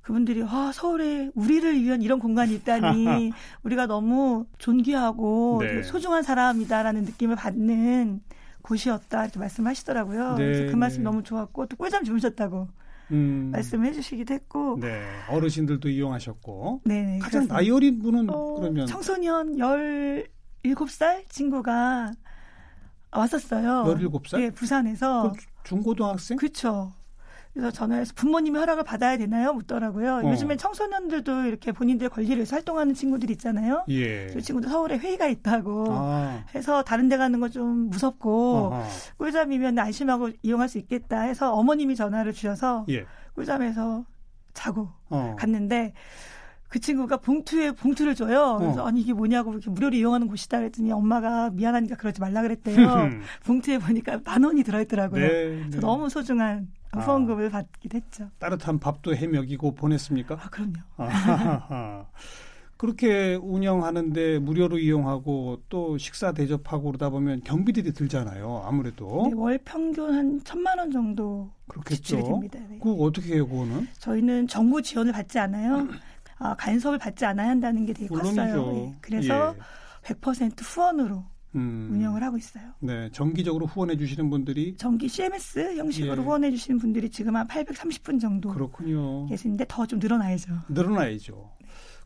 그분들이 0.01 0.43
아 0.43 0.72
서울에 0.74 1.32
우리를 1.34 1.82
위한 1.82 2.01
이런 2.01 2.20
공간이 2.20 2.53
있다니 2.55 3.32
우리가 3.63 3.88
너무 3.88 4.46
존귀하고 4.58 5.60
네. 5.62 5.84
소중한 5.84 6.24
사람이다라는 6.24 7.03
느낌을 7.05 7.38
받는 7.38 8.22
곳이었다 8.63 9.25
이렇게 9.25 9.39
말씀하시더라고요. 9.39 10.36
네, 10.36 10.46
그래서 10.46 10.72
그 10.72 10.75
말씀 10.75 11.00
네. 11.00 11.03
너무 11.03 11.22
좋았고 11.22 11.67
또 11.67 11.75
꿀잠 11.75 12.03
주무셨다고 12.03 12.67
음. 13.12 13.50
말씀해 13.51 13.91
주시기도 13.91 14.34
했고 14.34 14.77
네. 14.79 15.03
어르신들도 15.29 15.89
이용하셨고. 15.89 16.82
네네 16.86 17.20
가장 17.20 17.29
그렇습니다. 17.29 17.55
나이 17.55 17.70
어린 17.70 18.00
분은 18.01 18.29
어, 18.29 18.55
그러면 18.55 18.88
청소년 18.88 19.58
17살 19.58 21.29
친구가 21.29 22.13
왔었어요. 23.12 23.84
17살? 23.84 24.38
네, 24.39 24.50
부산에서. 24.50 25.34
그 25.34 25.46
중고등학생? 25.63 26.38
그렇죠. 26.38 26.93
그래서 27.53 27.69
전화해서 27.69 28.13
부모님의 28.15 28.60
허락을 28.62 28.83
받아야 28.83 29.15
되나요? 29.15 29.53
묻더라고요. 29.53 30.22
어. 30.24 30.31
요즘엔 30.31 30.57
청소년들도 30.57 31.45
이렇게 31.45 31.72
본인들 31.72 32.10
권리를 32.10 32.36
위해서 32.38 32.55
활동하는 32.55 32.95
친구들이 32.95 33.33
있잖아요. 33.33 33.86
예. 33.89 34.27
그 34.33 34.41
친구도 34.41 34.69
서울에 34.69 34.98
회의가 34.98 35.27
있다고 35.27 35.86
아. 35.91 36.43
해서 36.55 36.83
다른 36.83 37.10
데 37.10 37.17
가는 37.17 37.39
거 37.39 37.50
좀 37.53 37.89
무섭고 37.91 38.72
아하. 38.74 38.88
꿀잠이면 39.17 39.77
안심하고 39.77 40.31
이용할 40.41 40.67
수 40.67 40.79
있겠다 40.79 41.22
해서 41.22 41.53
어머님이 41.53 41.95
전화를 41.95 42.33
주셔서 42.33 42.86
예. 42.89 43.05
꿀잠에서 43.36 44.05
자고 44.53 44.89
어. 45.10 45.36
갔는데 45.38 45.93
그 46.74 46.80
친구가 46.80 47.18
봉투에 47.18 47.72
봉투를 47.74 48.15
줘요. 48.15 48.58
그래서 48.60 48.82
어. 48.82 48.88
아니 48.88 49.01
이게 49.01 49.13
뭐냐고 49.13 49.51
이렇게 49.51 49.70
무료로 49.70 49.96
이용하는 49.96 50.27
곳이다 50.27 50.58
그랬더니 50.58 50.92
엄마가 50.92 51.51
미안하니까 51.51 51.98
그러지 51.98 52.20
말라 52.20 52.42
그랬대요. 52.42 53.12
봉투에 53.46 53.77
보니까 53.77 54.22
만 54.25 54.44
원이 54.44 54.63
들어있더라고요. 54.63 55.22
네, 55.22 55.68
네. 55.70 55.80
너무 55.80 56.10
소중한 56.10 56.68
아. 56.89 57.01
후원금을 57.01 57.51
받기도 57.51 57.96
했죠. 57.96 58.32
따뜻한 58.39 58.80
밥도 58.80 59.15
해 59.15 59.27
먹이고 59.27 59.75
보냈습니까? 59.75 60.34
아 60.34 60.50
그럼요. 60.50 60.74
아하하. 60.98 62.08
그렇게 62.77 63.36
운영하는데 63.36 64.39
무료로 64.39 64.80
이용하고 64.80 65.62
또 65.70 66.00
식사 66.00 66.32
대접하고 66.32 66.86
그러다 66.86 67.12
보면 67.12 67.42
경비들이 67.44 67.94
들잖아요. 67.94 68.63
아무래도 68.65 69.27
네, 69.30 69.36
월 69.36 69.60
평균 69.63 70.12
한 70.15 70.42
천만 70.44 70.80
원 70.80 70.89
정도 70.89 71.51
지출이 71.88 72.24
그렇겠죠. 72.24 72.34
됩니다. 72.34 72.60
네. 72.68 72.80
그거 72.80 72.94
어떻게 72.94 73.36
해요, 73.36 73.48
그거는? 73.48 73.88
저희는 74.00 74.48
정부 74.48 74.82
지원을 74.82 75.13
받지 75.13 75.38
않아요. 75.38 75.88
아, 76.43 76.55
간섭을 76.55 76.97
받지 76.97 77.25
않아야 77.25 77.50
한다는 77.50 77.85
게 77.85 77.93
되게 77.93 78.07
컸어요. 78.07 78.75
예, 78.75 78.93
그래서 79.01 79.55
예. 80.05 80.13
100% 80.13 80.62
후원으로 80.62 81.23
음. 81.55 81.89
운영을 81.93 82.21
하고 82.23 82.38
있어요. 82.38 82.63
네, 82.79 83.09
정기적으로 83.12 83.65
후원해 83.67 83.95
주시는 83.95 84.29
분들이 84.29 84.75
정기 84.75 85.07
CMS 85.07 85.77
형식으로 85.77 86.17
예. 86.21 86.25
후원해 86.25 86.51
주시는 86.51 86.79
분들이 86.79 87.09
지금 87.09 87.35
한 87.35 87.47
830분 87.47 88.19
정도 88.19 88.50
그렇군요. 88.50 89.25
계시는데 89.27 89.65
더 89.69 89.85
좀 89.85 90.00
늘어나야죠. 90.00 90.51
늘어나야죠. 90.69 91.51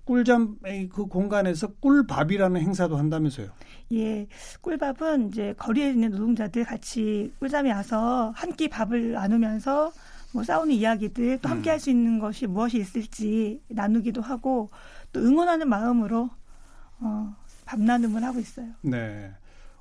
꿀잠의 0.06 0.88
그 0.89 1.06
공간에서 1.06 1.67
꿀밥이라는 1.82 2.62
행사도 2.62 2.96
한다면서요. 2.98 3.50
예, 3.94 4.27
꿀밥은 4.62 5.29
이제 5.29 5.53
거리에 5.58 5.89
있는 5.89 6.12
노동자들 6.12 6.63
같이 6.63 7.32
꿀잠에 7.39 7.72
와서 7.74 8.32
한 8.36 8.51
끼 8.56 8.67
밥을 8.70 9.12
나누면서 9.12 9.91
뭐 10.34 10.43
싸우는 10.43 10.74
이야기들 10.74 11.39
또 11.39 11.50
함께 11.50 11.69
음. 11.69 11.74
할수 11.74 11.89
있는 11.89 12.19
것이 12.19 12.48
무엇이 12.48 12.77
있을지 12.77 13.62
나누기도 13.69 14.22
하고 14.22 14.69
또 15.12 15.19
응원하는 15.19 15.67
마음으로 15.69 16.29
어, 17.00 17.36
밥 17.65 17.79
나눔을 17.79 18.24
하고 18.24 18.39
있어요. 18.39 18.67
네. 18.81 19.31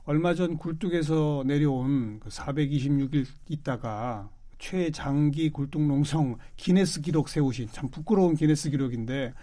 얼마 0.05 0.35
전 0.35 0.57
굴뚝에서 0.57 1.43
내려온 1.47 2.21
그 2.21 2.29
426일 2.29 3.27
있다가 3.49 4.31
최장기 4.59 5.51
굴뚝 5.51 5.83
농성 5.83 6.37
기네스 6.57 7.01
기록 7.01 7.29
세우신 7.29 7.69
참 7.73 7.91
부끄러운 7.91 8.35
기네스 8.35 8.71
기록인데 8.71 9.35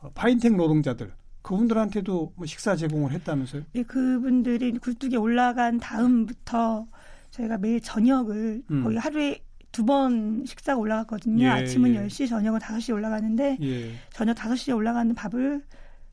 어, 0.00 0.10
파인텍 0.14 0.54
노동자들 0.54 1.12
그분들한테도 1.40 2.34
뭐 2.36 2.46
식사 2.46 2.76
제공을 2.76 3.10
했다면서요? 3.12 3.62
예, 3.74 3.82
그분들이 3.82 4.72
굴뚝에 4.78 5.16
올라간 5.16 5.80
다음부터 5.80 6.86
저희가 7.30 7.58
매일 7.58 7.80
저녁을 7.80 8.62
음. 8.70 8.84
거의 8.84 8.98
하루에 8.98 9.40
두 9.72 9.84
번 9.84 10.44
식사가 10.46 10.78
올라갔거든요. 10.78 11.44
예, 11.44 11.48
아침은 11.48 11.94
예. 11.94 12.06
10시, 12.06 12.28
저녁은 12.28 12.60
5시에 12.60 12.92
올라가는데 12.94 13.58
예. 13.62 13.90
저녁 14.12 14.36
5시에 14.36 14.76
올라가는 14.76 15.12
밥을 15.14 15.62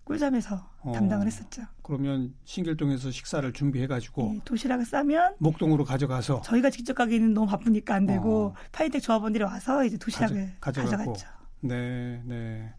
꿀잠에서 0.06 0.66
어. 0.82 0.92
담당을 0.94 1.28
했었죠. 1.28 1.64
그러면 1.84 2.34
신길동에서 2.46 3.12
식사를 3.12 3.52
준비해가지고 3.54 4.32
예, 4.36 4.40
도시락을 4.46 4.86
싸면 4.86 5.36
목동으로 5.40 5.84
가져가서 5.86 6.42
저희가 6.42 6.70
직접 6.70 6.94
가기는 6.94 7.34
너무 7.34 7.48
바쁘니까 7.48 7.94
안 7.96 8.06
되고 8.06 8.46
어. 8.48 8.54
파이텍 8.72 9.02
조합원들이 9.02 9.44
와서 9.44 9.84
이제 9.86 9.98
도시락을 9.98 10.54
가져-. 10.62 10.84
가져갔죠. 10.84 11.28
네, 11.62 12.22
네. 12.26 12.74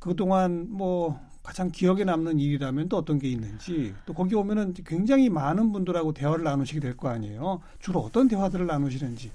그동안 0.00 0.66
뭐 0.70 1.20
가장 1.42 1.70
기억에 1.70 2.04
남는 2.04 2.38
일이라면 2.38 2.88
또 2.88 2.98
어떤 2.98 3.18
게 3.18 3.28
있는지 3.28 3.94
또 4.04 4.12
거기 4.12 4.34
오면은 4.34 4.74
굉장히 4.84 5.30
많은 5.30 5.72
분들하고 5.72 6.12
대화를 6.12 6.44
나누시게 6.44 6.80
될 6.80 6.96
거 6.96 7.08
아니에요. 7.08 7.60
주로 7.78 8.00
어떤 8.00 8.28
대화들을 8.28 8.66
나누시는지. 8.66 9.30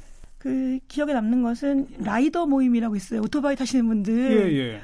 그 0.46 0.78
기억에 0.88 1.12
남는 1.12 1.42
것은 1.42 1.88
라이더 1.98 2.46
모임이라고 2.46 2.96
있어요. 2.96 3.22
오토바이 3.22 3.56
타시는 3.56 3.88
분들. 3.88 4.52
예, 4.54 4.58
예. 4.58 4.80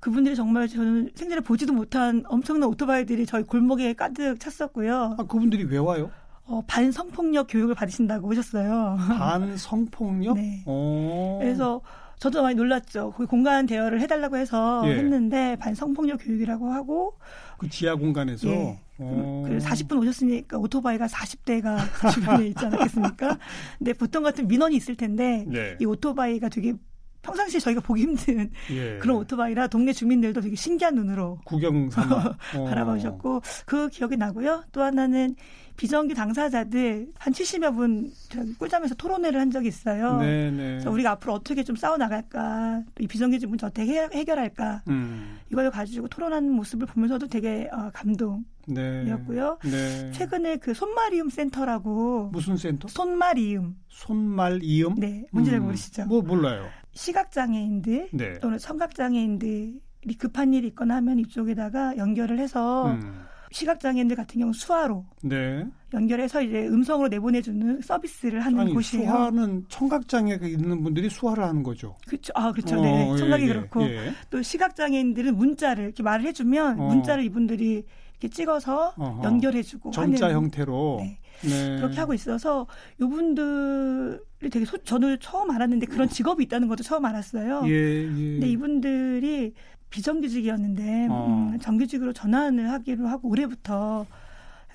그분들이 0.00 0.34
정말 0.34 0.66
저는 0.66 1.10
생전에 1.14 1.40
보지도 1.40 1.72
못한 1.72 2.24
엄청난 2.26 2.68
오토바이들이 2.68 3.24
저희 3.24 3.44
골목에 3.44 3.92
가득 3.92 4.40
찼었고요. 4.40 5.14
아, 5.16 5.22
그분들이 5.22 5.62
왜 5.62 5.78
와요? 5.78 6.10
어, 6.46 6.62
반성폭력 6.66 7.46
교육을 7.48 7.76
받으신다고 7.76 8.26
오셨어요. 8.26 8.98
반성폭력? 8.98 10.34
네. 10.36 10.64
어. 10.66 11.38
그래서 11.40 11.80
저도 12.18 12.42
많이 12.42 12.56
놀랐죠. 12.56 13.12
거기 13.12 13.28
공간 13.28 13.66
대여를 13.66 14.00
해달라고 14.00 14.36
해서 14.36 14.82
예. 14.86 14.96
했는데 14.96 15.54
반성폭력 15.60 16.18
교육이라고 16.24 16.72
하고 16.72 17.18
그 17.58 17.68
지하 17.68 17.94
공간에서 17.94 18.48
예. 18.48 18.80
어. 18.98 19.44
그 19.46 19.58
40분 19.58 19.98
오셨으니까 20.00 20.58
오토바이가 20.58 21.06
40대가 21.06 21.78
주변에 22.12 22.46
있지 22.48 22.64
않았겠습니까? 22.64 23.38
근데 23.78 23.92
보통 23.92 24.22
같은 24.22 24.46
민원이 24.46 24.76
있을 24.76 24.96
텐데 24.96 25.44
네. 25.48 25.76
이 25.80 25.84
오토바이가 25.84 26.48
되게 26.48 26.74
평상시에 27.22 27.58
저희가 27.58 27.80
보기 27.80 28.02
힘든 28.02 28.50
예. 28.70 28.98
그런 28.98 29.16
오토바이라 29.16 29.68
동네 29.68 29.94
주민들도 29.94 30.42
되게 30.42 30.54
신기한 30.54 30.94
눈으로 30.94 31.38
구경 31.46 31.88
삼아 31.88 32.36
어. 32.58 32.64
바라보셨고 32.66 33.40
그 33.64 33.88
기억이 33.88 34.18
나고요. 34.18 34.64
또 34.72 34.82
하나는 34.82 35.34
비정규 35.78 36.12
당사자들 36.14 37.08
한 37.18 37.32
70여 37.32 37.74
분 37.74 38.12
꿀잠에서 38.58 38.94
토론회를 38.94 39.40
한 39.40 39.50
적이 39.50 39.68
있어요. 39.68 40.18
네, 40.18 40.50
네. 40.50 40.56
그래서 40.72 40.90
우리가 40.90 41.12
앞으로 41.12 41.32
어떻게 41.32 41.64
좀 41.64 41.74
싸워 41.76 41.96
나갈까, 41.96 42.82
또이 42.94 43.06
비정규직 43.08 43.48
문제 43.48 43.66
어떻게 43.66 43.86
해- 44.02 44.08
해결할까 44.12 44.82
음. 44.88 45.38
이걸 45.50 45.70
가지고 45.70 46.06
토론하는 46.08 46.52
모습을 46.52 46.86
보면서도 46.86 47.26
되게 47.28 47.68
어, 47.72 47.90
감동 47.94 48.44
이었고요. 48.68 49.58
네. 49.64 49.70
네. 49.70 50.12
최근에 50.12 50.56
그 50.56 50.74
손말이음 50.74 51.28
센터라고 51.28 52.30
무슨 52.32 52.56
센터? 52.56 52.88
손말이음, 52.88 53.76
손말 53.88 54.60
이음? 54.62 54.94
네, 54.96 55.24
뭔지 55.32 55.50
잘 55.50 55.60
음. 55.60 55.64
모르시죠? 55.64 56.06
뭐 56.06 56.22
몰라요. 56.22 56.66
시각 56.92 57.30
장애인들 57.32 58.08
네. 58.12 58.38
또는 58.38 58.58
청각 58.58 58.94
장애인들이 58.94 59.80
급한 60.18 60.54
일이 60.54 60.68
있거나 60.68 60.96
하면 60.96 61.18
이쪽에다가 61.18 61.96
연결을 61.96 62.38
해서 62.38 62.86
음. 62.92 63.24
시각 63.50 63.78
장애인들 63.78 64.16
같은 64.16 64.40
경우 64.40 64.52
수화로 64.52 65.04
네. 65.22 65.64
연결해서 65.92 66.42
이제 66.42 66.66
음성으로 66.66 67.06
내보내주는 67.06 67.80
서비스를 67.82 68.40
하는 68.40 68.58
아니 68.58 68.74
곳이에요. 68.74 69.06
수화는 69.08 69.66
청각 69.68 70.08
장애가 70.08 70.44
있는 70.48 70.82
분들이 70.82 71.08
수화를 71.08 71.44
하는 71.44 71.62
거죠. 71.62 71.96
그렇죠. 72.08 72.32
아, 72.34 72.50
그렇죠. 72.50 72.80
어, 72.80 72.82
네. 72.82 73.16
청각이 73.16 73.44
예, 73.44 73.48
예, 73.48 73.52
그렇고 73.52 73.82
예. 73.84 74.12
또 74.28 74.42
시각 74.42 74.74
장애인들은 74.74 75.36
문자를 75.36 75.84
이렇게 75.84 76.02
말을 76.02 76.24
해주면 76.26 76.80
어. 76.80 76.86
문자를 76.88 77.22
이분들이 77.22 77.84
찍어서 78.28 78.94
어허. 78.96 79.22
연결해주고 79.24 79.90
점자 79.90 80.26
하는 80.26 80.36
형태로 80.36 80.98
네. 81.00 81.18
네. 81.42 81.76
그렇게 81.76 81.98
하고 81.98 82.14
있어서 82.14 82.66
이분들이 83.00 84.50
되게 84.50 84.64
소, 84.64 84.78
저도 84.78 85.16
처음 85.18 85.50
알았는데 85.50 85.86
그런 85.86 86.08
직업이 86.08 86.44
있다는 86.44 86.68
것도 86.68 86.82
처음 86.82 87.04
알았어요. 87.04 87.62
예, 87.66 87.70
예. 87.70 88.06
근데 88.06 88.48
이분들이 88.48 89.52
비정규직이었는데 89.90 91.08
어. 91.10 91.50
음, 91.52 91.58
정규직으로 91.60 92.12
전환을 92.12 92.70
하기로 92.70 93.06
하고 93.06 93.28
올해부터 93.28 94.06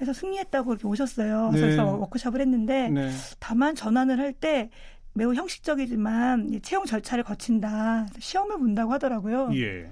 해서 0.01 0.13
승리했다고 0.13 0.73
이렇게 0.73 0.87
오셨어요. 0.87 1.51
네. 1.51 1.59
그래서 1.59 1.85
워크숍을 1.97 2.39
했는데 2.41 2.89
네. 2.89 3.11
다만 3.39 3.75
전환을 3.75 4.19
할 4.19 4.33
때 4.33 4.69
매우 5.13 5.33
형식적이지만 5.33 6.53
이 6.53 6.61
채용 6.61 6.85
절차를 6.85 7.23
거친다. 7.25 8.05
시험을 8.19 8.57
본다고 8.59 8.93
하더라고요. 8.93 9.49
예. 9.55 9.89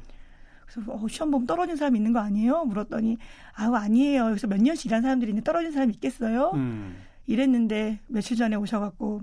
그래서 0.68 0.92
어, 0.92 1.08
시험 1.08 1.32
보면 1.32 1.48
떨어진 1.48 1.76
사람 1.76 1.96
있는 1.96 2.14
거 2.14 2.20
아니에요? 2.20 2.66
물었더니 2.66 3.18
아우 3.54 3.74
아니에요. 3.76 4.26
그래서 4.26 4.48
몇 4.48 4.62
년씩 4.62 4.88
일한 4.88 5.02
사람들이 5.02 5.32
있는데 5.32 5.44
떨어진 5.44 5.72
사람이 5.72 5.94
있겠어요? 5.96 6.52
음. 6.56 6.98
이랬는데 7.26 8.00
며칠 8.08 8.38
전에 8.38 8.56
오셔갖고 8.56 9.22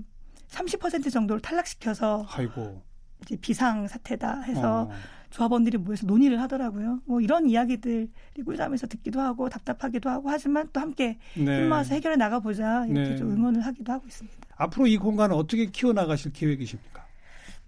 30% 0.49 1.11
정도를 1.11 1.41
탈락시켜서 1.41 2.25
아이고. 2.29 2.81
이제 3.21 3.35
비상 3.37 3.87
사태다 3.87 4.41
해서 4.41 4.83
어. 4.83 4.91
조합원들이 5.31 5.77
모여서 5.77 6.05
논의를 6.05 6.39
하더라고요. 6.41 7.01
뭐 7.05 7.19
이런 7.19 7.49
이야기들이 7.49 8.09
꿀잠에서 8.45 8.87
듣기도 8.87 9.19
하고 9.19 9.49
답답하기도 9.49 10.09
하고 10.09 10.29
하지만 10.29 10.69
또 10.71 10.79
함께 10.79 11.17
네. 11.35 11.59
힘 11.61 11.69
모아서 11.69 11.93
해결해 11.95 12.15
나가보자 12.15 12.85
이렇게 12.85 13.09
네. 13.11 13.15
좀 13.17 13.31
응원을 13.31 13.61
하기도 13.65 13.91
하고 13.91 14.05
있습니다. 14.07 14.37
앞으로 14.55 14.87
이 14.87 14.97
공간을 14.97 15.35
어떻게 15.35 15.65
키워나가실 15.65 16.31
계획이십니까? 16.33 17.05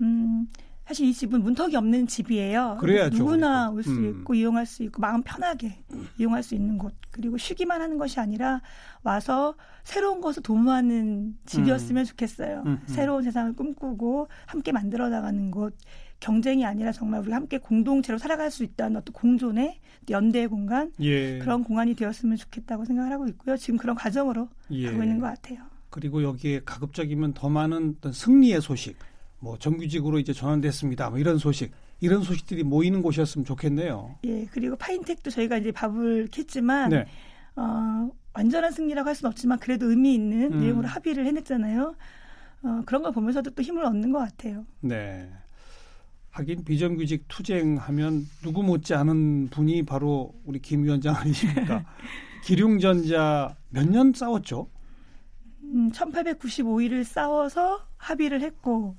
음, 0.01 0.47
사실 0.87 1.05
이 1.05 1.13
집은 1.13 1.43
문턱이 1.43 1.75
없는 1.75 2.07
집이에요. 2.07 2.77
그래야죠, 2.79 3.17
누구나 3.17 3.65
그리고. 3.65 3.75
올수 3.77 3.91
음. 3.91 4.09
있고 4.09 4.33
이용할 4.35 4.65
수 4.65 4.83
있고 4.83 5.01
마음 5.01 5.21
편하게 5.21 5.83
이용할 6.17 6.43
수 6.43 6.55
있는 6.55 6.77
곳. 6.77 6.93
그리고 7.11 7.37
쉬기만 7.37 7.81
하는 7.81 7.97
것이 7.97 8.21
아니라 8.21 8.61
와서 9.03 9.55
새로운 9.83 10.21
것을 10.21 10.43
도모하는 10.43 11.35
집이었으면 11.45 12.05
좋겠어요. 12.05 12.63
음, 12.65 12.67
음. 12.67 12.83
새로운 12.85 13.21
세상을 13.23 13.53
꿈꾸고 13.53 14.29
함께 14.45 14.71
만들어 14.71 15.09
나가는 15.09 15.51
곳. 15.51 15.75
경쟁이 16.21 16.65
아니라 16.65 16.93
정말 16.93 17.19
우리가 17.19 17.35
함께 17.35 17.57
공동체로 17.57 18.17
살아갈 18.17 18.49
수 18.49 18.63
있다는 18.63 18.97
어떤 18.97 19.13
공존의 19.13 19.79
연대의 20.09 20.47
공간 20.47 20.91
예. 21.01 21.37
그런 21.39 21.63
공간이 21.65 21.95
되었으면 21.95 22.37
좋겠다고 22.37 22.85
생각을 22.85 23.11
하고 23.11 23.27
있고요. 23.27 23.57
지금 23.57 23.77
그런 23.77 23.95
과정으로 23.95 24.47
예. 24.71 24.89
가고 24.89 25.03
있는 25.03 25.19
것 25.19 25.27
같아요. 25.27 25.59
그리고 25.89 26.23
여기에 26.23 26.61
가급적이면 26.65 27.33
더 27.33 27.49
많은 27.49 27.95
어떤 27.97 28.13
승리의 28.13 28.61
소식, 28.61 28.97
뭐 29.39 29.57
정규직으로 29.57 30.19
이제 30.19 30.33
전환됐습니다. 30.33 31.09
뭐 31.09 31.19
이런 31.19 31.37
소식, 31.37 31.71
이런 31.99 32.23
소식들이 32.23 32.63
모이는 32.63 33.01
곳이었으면 33.01 33.45
좋겠네요. 33.45 34.15
예, 34.25 34.45
그리고 34.51 34.75
파인텍도 34.75 35.29
저희가 35.29 35.57
이제 35.57 35.71
밥을 35.71 36.27
캤지만 36.29 36.89
네. 36.89 37.05
어, 37.55 38.09
완전한 38.33 38.71
승리라고 38.71 39.07
할 39.07 39.15
수는 39.15 39.29
없지만 39.31 39.59
그래도 39.59 39.89
의미 39.89 40.15
있는 40.15 40.53
음. 40.53 40.59
내용으로 40.59 40.87
합의를 40.87 41.25
해냈잖아요. 41.25 41.95
어, 42.63 42.81
그런 42.85 43.03
걸 43.03 43.11
보면서도 43.11 43.51
또 43.51 43.61
힘을 43.61 43.85
얻는 43.85 44.11
것 44.11 44.19
같아요. 44.19 44.65
네. 44.81 45.29
하긴 46.31 46.63
비정규직 46.65 47.25
투쟁하면 47.27 48.27
누구 48.43 48.61
못지 48.61 48.93
않은 48.93 49.49
분이 49.49 49.83
바로 49.83 50.33
우리 50.45 50.59
김 50.59 50.83
위원장 50.83 51.15
아니십니까? 51.15 51.83
기룡전자 52.43 53.55
몇 53.69 53.87
년 53.89 54.13
싸웠죠? 54.13 54.69
음, 55.63 55.91
1895일을 55.91 57.03
싸워서 57.03 57.87
합의를 57.97 58.41
했고 58.41 58.95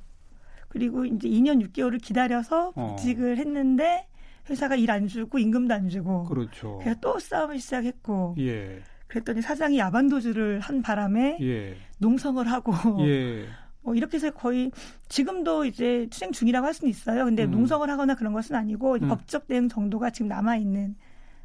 그리고 0.78 1.04
이제 1.04 1.28
2년 1.28 1.60
6개월을 1.66 2.00
기다려서 2.00 2.72
어. 2.76 2.86
복직을 2.90 3.36
했는데 3.38 4.06
회사가 4.48 4.76
일 4.76 4.88
안 4.90 5.08
주고 5.08 5.38
임금도 5.38 5.74
안 5.74 5.88
주고 5.88 6.24
그렇죠. 6.24 6.78
그래서 6.80 6.98
또 7.00 7.18
싸움을 7.18 7.58
시작했고 7.58 8.36
예, 8.38 8.80
그랬더니 9.08 9.42
사장이 9.42 9.76
야반도주를 9.78 10.60
한 10.60 10.80
바람에 10.80 11.38
예, 11.40 11.76
농성을 11.98 12.46
하고 12.50 12.72
예. 13.06 13.46
뭐 13.82 13.94
이렇게 13.94 14.16
해서 14.18 14.30
거의 14.30 14.70
지금도 15.08 15.64
이제 15.64 16.06
투쟁 16.10 16.30
중이라고 16.30 16.66
할 16.66 16.72
수는 16.74 16.90
있어요. 16.90 17.24
근데 17.24 17.44
음. 17.44 17.50
농성을 17.50 17.88
하거나 17.90 18.14
그런 18.14 18.32
것은 18.32 18.54
아니고 18.54 18.94
음. 19.02 19.08
법적 19.08 19.48
대응 19.48 19.68
정도가 19.68 20.10
지금 20.10 20.28
남아 20.28 20.56
있는 20.56 20.94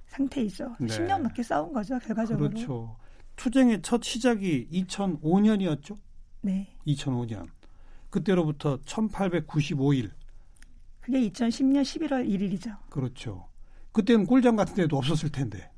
상태이죠. 0.07 0.75
네. 0.79 0.87
10년 0.87 1.21
넘게 1.23 1.41
싸운 1.41 1.73
거죠, 1.73 1.97
결과적으로. 1.99 2.49
그렇죠. 2.49 2.95
투쟁의 3.35 3.81
첫 3.81 4.03
시작이 4.03 4.67
2005년이었죠? 4.71 5.97
네. 6.41 6.67
2005년. 6.85 7.47
그때로부터 8.13 8.77
1895일. 8.81 10.11
그게 11.01 11.19
2010년 11.29 11.81
11월 11.81 12.29
1일이죠. 12.29 12.77
그렇죠. 12.91 13.49
그때는 13.91 14.27
꿀장 14.27 14.55
같은 14.55 14.75
데도 14.75 14.97
없었을 14.97 15.31
텐데. 15.31 15.71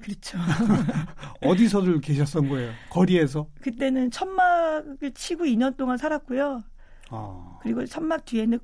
그렇죠. 0.00 0.38
어디서들 1.44 2.00
계셨던 2.00 2.48
거예요? 2.48 2.72
거리에서? 2.88 3.48
그때는 3.60 4.10
천막을 4.10 5.12
치고 5.12 5.44
2년 5.44 5.76
동안 5.76 5.98
살았고요. 5.98 6.64
아, 7.10 7.58
그리고 7.60 7.84
천막 7.84 8.24
뒤에는 8.24 8.58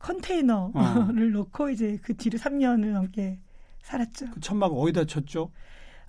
컨테이너를 0.00 0.72
어. 0.74 1.12
놓고 1.12 1.70
이제 1.70 1.98
그 2.02 2.16
뒤로 2.16 2.38
3년을 2.38 2.92
넘게 2.92 3.38
살았죠. 3.82 4.32
그 4.32 4.40
천막 4.40 4.72
어디다 4.72 5.04
쳤죠? 5.04 5.52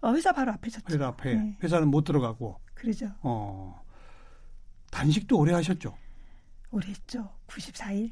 어, 0.02 0.14
회사 0.14 0.32
바로 0.32 0.52
앞에 0.54 0.70
쳤죠. 0.72 0.96
회사 0.96 1.08
앞에. 1.08 1.36
네. 1.36 1.58
회사는 1.62 1.90
못 1.90 2.04
들어가고. 2.04 2.60
그러죠. 2.74 3.08
어. 3.22 3.84
단식도 4.92 5.38
오래 5.38 5.54
하셨죠? 5.54 5.96
오래 6.72 6.88
했죠. 6.88 7.30
94일. 7.48 8.12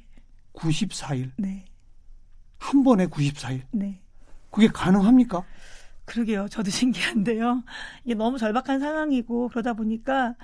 94일. 0.54 1.32
네. 1.38 1.66
한 2.60 2.84
번에 2.84 3.06
94일. 3.08 3.62
네. 3.72 4.02
그게 4.50 4.68
가능합니까? 4.68 5.44
그러게요. 6.06 6.48
저도 6.48 6.72
신기한데요. 6.72 7.64
이게 8.04 8.16
너무 8.16 8.38
절박한 8.38 8.80
상황이고 8.80 9.50
그러다 9.50 9.74
보니까 9.74 10.36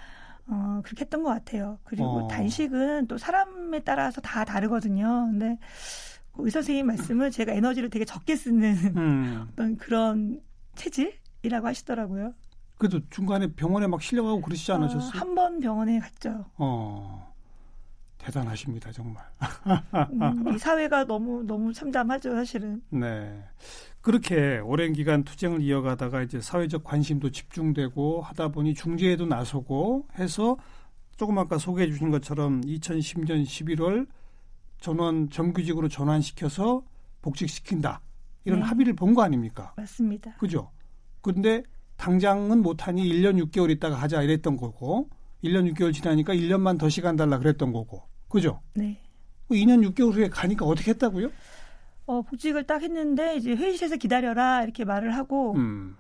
어, 0.46 0.82
그렇게 0.84 1.02
했던 1.02 1.24
것 1.24 1.30
같아요. 1.30 1.80
그리고 1.84 2.26
어. 2.26 2.28
단식은 2.28 3.08
또 3.08 3.18
사람에 3.18 3.80
따라서 3.80 4.22
다 4.22 4.44
다르거든요. 4.44 5.28
근데 5.32 5.58
그 6.34 6.44
의사 6.46 6.60
선생님 6.60 6.86
말씀을 6.88 7.32
제가 7.32 7.54
에너지를 7.54 7.90
되게 7.90 8.06
적게 8.06 8.36
쓰는 8.36 8.76
음. 8.98 9.48
어떤 9.52 9.78
그런 9.78 10.42
체질이라고 10.76 11.66
하시더라고요. 11.68 12.34
그래도 12.78 13.00
중간에 13.10 13.54
병원에 13.54 13.88
막 13.88 14.02
실려가고 14.02 14.42
그러시지 14.42 14.72
않으셨어요? 14.74 15.12
한번 15.20 15.60
병원에 15.60 16.00
갔죠. 16.00 16.46
어. 16.58 17.33
대단하십니다, 18.24 18.92
정말. 18.92 19.24
음, 20.12 20.48
우리 20.48 20.58
사회가 20.58 21.06
너무 21.06 21.44
너무 21.44 21.74
참담하죠, 21.74 22.32
사실은. 22.36 22.82
네. 22.90 23.44
그렇게 24.02 24.60
오랜 24.60 24.94
기간 24.94 25.24
투쟁을 25.24 25.62
이어가다가 25.62 26.22
이제 26.24 26.40
사회적 26.40 26.84
관심도 26.84 27.32
집중되고 27.32 28.22
하다 28.22 28.50
보니 28.50 28.74
중재에도 28.76 29.26
나서고 29.26 30.08
해서 30.18 30.58
조금 31.18 31.38
아까 31.38 31.58
소개해 31.58 31.88
주신 31.90 32.10
것처럼 32.12 32.62
2010년 32.62 33.44
11월 33.46 34.08
전원 34.80 35.30
정규직으로 35.30 35.88
전환시켜서 35.90 36.84
복직시킨다. 37.22 38.02
이런 38.46 38.60
네. 38.60 38.66
합의를 38.66 38.94
본 38.94 39.14
거 39.14 39.22
아닙니까? 39.22 39.74
맞습니다. 39.78 40.34
그죠? 40.38 40.72
근데 41.22 41.64
당장은 41.98 42.62
못하니 42.62 43.04
1년 43.08 43.42
6개월 43.46 43.70
있다가 43.72 43.96
하자 43.96 44.22
이랬던 44.24 44.58
거고 44.58 45.10
1년 45.44 45.72
6개월 45.74 45.94
지나니까 45.94 46.34
1년만 46.34 46.78
더 46.80 46.90
시간 46.90 47.16
달라 47.16 47.38
그랬던 47.38 47.72
거고. 47.74 48.04
그죠? 48.34 48.60
네. 48.74 49.00
2년 49.52 49.88
6개월 49.94 50.12
후에 50.14 50.28
가니까 50.28 50.66
어떻게 50.66 50.90
했다고요? 50.90 51.30
어, 52.08 52.24
복직을 52.24 52.64
딱 52.64 52.82
했는데 52.82 53.36
이제 53.36 53.52
회의실에서 53.54 53.98
기다려라 53.98 54.64
이렇게 54.64 54.86
말을 54.86 55.16
하고 55.16 55.54
음. 55.54 55.96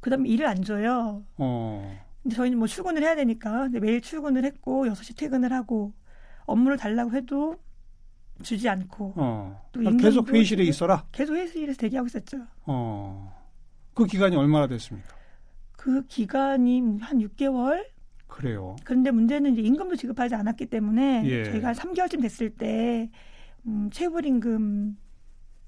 그다음에 0.00 0.28
일을 0.28 0.44
안 0.46 0.62
줘요. 0.62 1.24
어. 1.38 1.98
근데 2.22 2.36
저희는 2.36 2.58
뭐 2.58 2.68
출근을 2.68 3.02
해야 3.02 3.16
되니까 3.16 3.62
근데 3.62 3.80
매일 3.80 4.02
출근을 4.02 4.44
했고 4.44 4.84
6시 4.88 5.16
퇴근을 5.16 5.54
하고 5.54 5.94
업무를 6.44 6.76
달라고 6.76 7.12
해도 7.12 7.56
주지 8.42 8.68
않고 8.68 9.14
어. 9.16 9.68
또 9.72 9.80
그러니까 9.80 10.02
계속 10.02 10.28
회의실에 10.28 10.62
있어라. 10.64 11.06
계속 11.12 11.34
회의실에서 11.34 11.78
대기하고 11.78 12.08
있었죠. 12.08 12.46
어. 12.66 13.34
그 13.94 14.04
기간이 14.04 14.36
얼마나 14.36 14.66
됐습니까? 14.66 15.16
그 15.72 16.06
기간이 16.08 16.98
한 17.00 17.18
6개월? 17.20 17.86
그래요. 18.30 18.76
그런데 18.84 19.10
문제는 19.10 19.52
이제 19.52 19.62
임금도 19.62 19.96
지급하지 19.96 20.34
않았기 20.34 20.66
때문에 20.66 21.22
예. 21.26 21.44
저희가 21.44 21.68
한 21.68 21.74
3개월쯤 21.74 22.22
됐을 22.22 22.50
때 22.50 23.10
음, 23.66 23.90
체불임금 23.92 24.96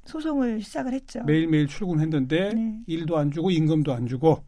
소송을 0.05 0.61
시작을 0.63 0.95
했죠. 0.95 1.23
매일매일 1.25 1.67
출근했는데 1.67 2.55
네. 2.55 2.81
일도 2.87 3.17
안 3.19 3.31
주고 3.31 3.51
임금도 3.51 3.93
안 3.93 4.07
주고 4.07 4.45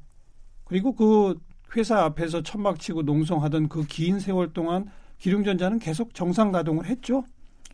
그리고 0.64 0.94
그 0.94 1.38
회사 1.77 2.03
앞에서 2.05 2.42
천막 2.42 2.79
치고 2.81 3.03
농성하던 3.03 3.68
그 3.68 3.85
긴 3.87 4.18
세월 4.20 4.53
동안 4.53 4.88
기룡전자는 5.18 5.79
계속 5.79 6.14
정상 6.14 6.50
가동을 6.53 6.87
했죠. 6.87 7.24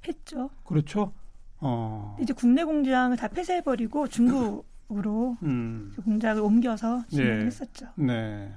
했죠. 0.06 0.50
그렇죠. 0.64 1.12
어. 1.60 2.16
이제 2.20 2.32
국내 2.32 2.64
공장을 2.64 3.16
다 3.16 3.28
폐쇄해버리고 3.28 4.08
중국으로 4.08 5.36
음. 5.42 5.92
그 5.94 6.02
공장을 6.02 6.42
옮겨서 6.42 7.04
진행을 7.08 7.38
네. 7.40 7.44
했었죠. 7.46 7.86
네. 7.96 8.50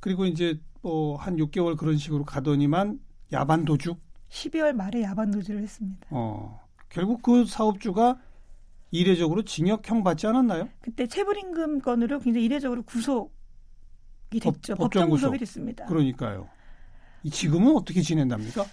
그리고 0.00 0.24
이제 0.26 0.58
뭐 0.82 1.16
한 1.16 1.36
6개월 1.36 1.76
그런 1.76 1.96
식으로 1.96 2.24
가더니만 2.24 2.98
야반 3.32 3.64
도주. 3.64 3.96
12월 4.30 4.72
말에 4.72 5.02
야반 5.02 5.30
노조를 5.30 5.62
했습니다. 5.62 6.06
어. 6.10 6.60
결국 6.88 7.22
그 7.22 7.44
사업주가 7.46 8.18
이례적으로 8.90 9.42
징역형 9.42 10.02
받지 10.02 10.26
않았나요? 10.26 10.68
그때 10.80 11.06
체불임금 11.06 11.80
건으로 11.80 12.18
굉장히 12.18 12.44
이례적으로 12.46 12.82
구속이 12.82 13.30
됐죠. 14.40 14.74
법, 14.74 14.84
법정 14.84 15.08
구속. 15.08 15.26
구속이 15.28 15.38
됐습니다. 15.38 15.86
그러니까요. 15.86 16.48
지금은 17.30 17.74
어떻게 17.76 18.02
지낸답니까? 18.02 18.64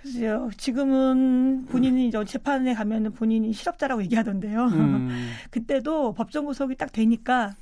글쎄요. 0.00 0.48
지금은 0.56 1.66
본인이 1.66 2.08
이제 2.08 2.24
재판에 2.24 2.72
가면은 2.74 3.12
본인이 3.12 3.52
실업자라고 3.52 4.02
얘기하던데요. 4.04 4.66
음, 4.66 5.08
그때도 5.50 6.14
법정 6.14 6.46
구속이 6.46 6.76
딱 6.76 6.92
되니까 6.92 7.56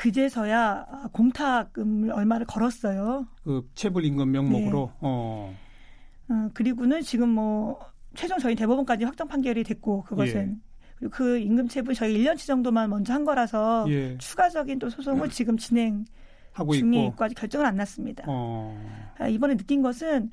그제서야 0.00 0.86
공탁금을 1.12 2.10
얼마를 2.12 2.46
걸었어요. 2.46 3.26
그 3.44 3.68
체불 3.74 4.06
임금 4.06 4.30
명목으로. 4.30 4.86
네. 4.86 4.98
어. 5.02 5.54
어, 6.30 6.48
그리고는 6.54 7.02
지금 7.02 7.28
뭐 7.28 7.78
최종 8.14 8.38
저희 8.38 8.54
대법원까지 8.54 9.04
확정 9.04 9.28
판결이 9.28 9.62
됐고 9.62 10.04
그것은 10.04 10.62
그리고 10.96 11.12
그 11.12 11.38
임금 11.38 11.68
체불 11.68 11.92
저희 11.92 12.16
1년치 12.16 12.46
정도만 12.46 12.88
먼저 12.88 13.12
한 13.12 13.26
거라서 13.26 13.84
예. 13.90 14.16
추가적인 14.16 14.78
또 14.78 14.88
소송을 14.88 15.28
지금 15.28 15.58
진행 15.58 16.06
하고 16.52 16.72
중에 16.72 17.06
있고. 17.08 17.22
아직 17.22 17.34
결정은 17.34 17.66
안 17.66 17.76
났습니다. 17.76 18.24
어. 18.26 18.74
아, 19.18 19.28
이번에 19.28 19.54
느낀 19.58 19.82
것은 19.82 20.30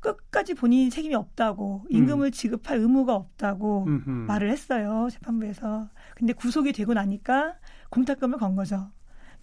끝까지 0.00 0.54
본인이 0.54 0.90
책임이 0.90 1.14
없다고 1.14 1.86
임금을 1.88 2.32
지급할 2.32 2.78
의무가 2.78 3.14
없다고 3.14 3.84
음흠. 3.86 4.10
말을 4.10 4.50
했어요 4.50 5.06
재판부에서. 5.08 5.88
근데 6.16 6.32
구속이 6.32 6.72
되고 6.72 6.92
나니까 6.94 7.54
공탁금을 7.90 8.38
건 8.38 8.56
거죠. 8.56 8.90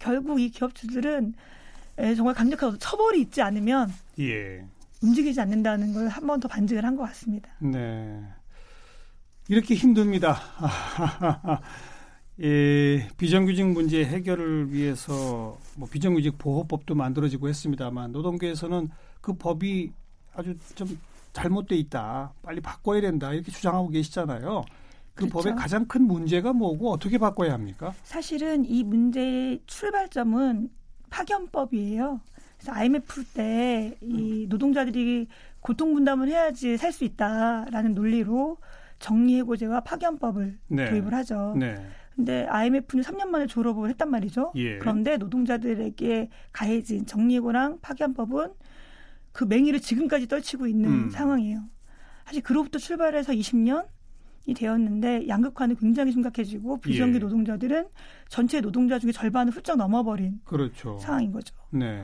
결국 0.01 0.39
이 0.41 0.49
기업주들은 0.49 1.33
에, 1.99 2.15
정말 2.15 2.33
강력한 2.33 2.77
처벌이 2.79 3.21
있지 3.21 3.41
않으면 3.41 3.91
예. 4.19 4.65
움직이지 5.01 5.39
않는다는 5.41 5.93
걸 5.93 6.07
한 6.09 6.25
번 6.27 6.39
더 6.39 6.47
반증을 6.47 6.83
한 6.85 6.95
것 6.95 7.03
같습니다. 7.07 7.49
네. 7.59 8.21
이렇게 9.47 9.75
힘듭니다. 9.75 10.39
예, 12.43 13.07
비정규직 13.17 13.67
문제 13.67 14.03
해결을 14.03 14.71
위해서 14.73 15.57
뭐 15.75 15.87
비정규직 15.89 16.37
보호법도 16.37 16.95
만들어지고 16.95 17.49
했습니다만 17.49 18.11
노동계에서는 18.13 18.89
그 19.19 19.33
법이 19.33 19.91
아주 20.33 20.55
좀 20.75 20.97
잘못돼 21.33 21.75
있다. 21.75 22.33
빨리 22.41 22.59
바꿔야 22.61 23.01
된다. 23.01 23.31
이렇게 23.33 23.51
주장하고 23.51 23.89
계시잖아요. 23.89 24.63
그 25.13 25.27
그렇죠. 25.27 25.33
법의 25.49 25.55
가장 25.55 25.85
큰 25.85 26.03
문제가 26.03 26.53
뭐고 26.53 26.91
어떻게 26.91 27.17
바꿔야 27.17 27.53
합니까? 27.53 27.93
사실은 28.03 28.65
이 28.65 28.83
문제의 28.83 29.61
출발점은 29.65 30.69
파견법이에요. 31.09 32.21
그래서 32.57 32.71
IMF 32.73 33.23
때 33.33 33.97
이 34.01 34.45
노동자들이 34.49 35.27
고통 35.59 35.93
분담을 35.93 36.27
해야지 36.27 36.77
살 36.77 36.91
수 36.91 37.03
있다라는 37.03 37.93
논리로 37.93 38.57
정리해고제와 38.99 39.81
파견법을 39.81 40.59
네. 40.67 40.89
도입을 40.89 41.13
하죠. 41.15 41.55
네. 41.57 41.75
근데 42.15 42.45
IMF는 42.47 43.03
3년 43.03 43.27
만에 43.27 43.47
졸업을 43.47 43.89
했단 43.89 44.09
말이죠. 44.11 44.51
예. 44.55 44.77
그런데 44.77 45.17
노동자들에게 45.17 46.29
가해진 46.51 47.05
정리해고랑 47.05 47.79
파견법은 47.81 48.53
그 49.31 49.45
맹위를 49.45 49.79
지금까지 49.79 50.27
떨치고 50.27 50.67
있는 50.67 50.89
음. 50.89 51.09
상황이에요. 51.09 51.61
사실 52.25 52.43
그로부터 52.43 52.77
출발해서 52.79 53.33
20년 53.33 53.85
이 54.45 54.53
되었는데 54.53 55.27
양극화는 55.27 55.75
굉장히 55.75 56.11
심각해지고 56.11 56.79
비정규 56.79 57.15
예. 57.15 57.19
노동자들은 57.19 57.87
전체 58.27 58.59
노동자 58.61 58.97
중에 58.97 59.11
절반을 59.11 59.53
훌쩍 59.53 59.77
넘어버린 59.77 60.39
그렇죠. 60.43 60.97
상황인 60.99 61.31
거죠. 61.31 61.55
네. 61.69 62.03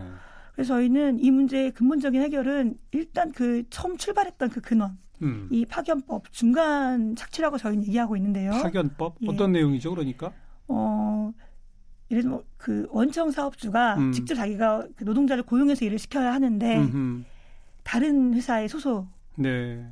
그래서 0.53 0.75
저희는 0.75 1.19
이 1.19 1.31
문제의 1.31 1.71
근본적인 1.71 2.21
해결은 2.21 2.75
일단 2.91 3.31
그 3.31 3.63
처음 3.69 3.97
출발했던 3.97 4.49
그 4.49 4.61
근원, 4.61 4.97
음. 5.21 5.47
이 5.51 5.65
파견법 5.65 6.31
중간 6.31 7.15
착취라고 7.15 7.57
저희는 7.57 7.85
얘기하고 7.87 8.15
있는데요. 8.17 8.51
파견법 8.51 9.17
예. 9.21 9.27
어떤 9.29 9.51
내용이죠? 9.51 9.91
그러니까 9.91 10.31
어, 10.67 11.31
예를 12.11 12.23
들면 12.23 12.43
그 12.57 12.87
원청 12.89 13.31
사업주가 13.31 13.97
음. 13.97 14.11
직접 14.11 14.35
자기가 14.35 14.87
그 14.95 15.03
노동자를 15.03 15.43
고용해서 15.43 15.85
일을 15.85 15.97
시켜야 15.99 16.33
하는데 16.33 16.77
음흠. 16.77 17.23
다른 17.83 18.33
회사의 18.33 18.67
소속으로 18.69 19.07
네. 19.37 19.89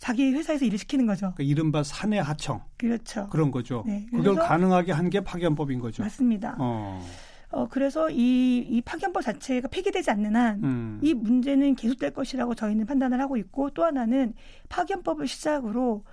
자기 0.00 0.32
회사에서 0.32 0.64
일을 0.64 0.78
시키는 0.78 1.04
거죠. 1.06 1.32
그러니까 1.36 1.42
이른바 1.44 1.82
사내 1.82 2.18
하청 2.18 2.62
그렇죠. 2.78 3.28
그런 3.30 3.50
거죠. 3.50 3.84
네, 3.86 4.06
그걸 4.10 4.34
가능하게 4.34 4.92
한 4.92 5.10
게 5.10 5.20
파견법인 5.20 5.78
거죠. 5.78 6.02
맞습니다. 6.02 6.56
어. 6.58 7.04
어, 7.52 7.66
그래서 7.68 8.08
이, 8.10 8.58
이 8.58 8.80
파견법 8.80 9.22
자체가 9.24 9.66
폐기되지 9.68 10.08
않는 10.12 10.36
한 10.36 10.62
음. 10.62 11.00
이 11.02 11.12
문제는 11.14 11.74
계속될 11.74 12.12
것이라고 12.14 12.54
저희는 12.54 12.86
판단을 12.86 13.20
하고 13.20 13.36
있고 13.36 13.70
또 13.70 13.84
하나는 13.84 14.34
파견법을 14.68 15.26
시작으로 15.26 16.04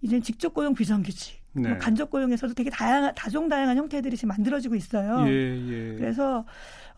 이제 0.00 0.18
직접 0.18 0.52
고용 0.52 0.74
비정규직, 0.74 1.40
네. 1.52 1.68
뭐 1.68 1.78
간접 1.78 2.10
고용에서도 2.10 2.52
되게 2.54 2.68
다양한 2.68 3.14
다종 3.14 3.48
다양한 3.48 3.76
형태들이 3.76 4.16
지금 4.16 4.30
만들어지고 4.30 4.74
있어요. 4.74 5.24
예, 5.28 5.32
예. 5.32 5.96
그래서 5.96 6.44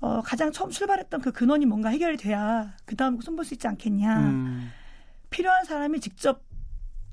어, 0.01 0.23
가장 0.23 0.51
처음 0.51 0.71
출발했던 0.71 1.21
그 1.21 1.31
근원이 1.31 1.67
뭔가 1.67 1.91
해결이 1.91 2.17
돼야 2.17 2.73
그 2.87 2.97
다음 2.97 3.21
손볼 3.21 3.45
수 3.45 3.53
있지 3.53 3.69
않겠냐. 3.69 4.19
음, 4.21 4.71
필요한 5.35 5.65
사람이 5.65 5.99
직접 5.99 6.45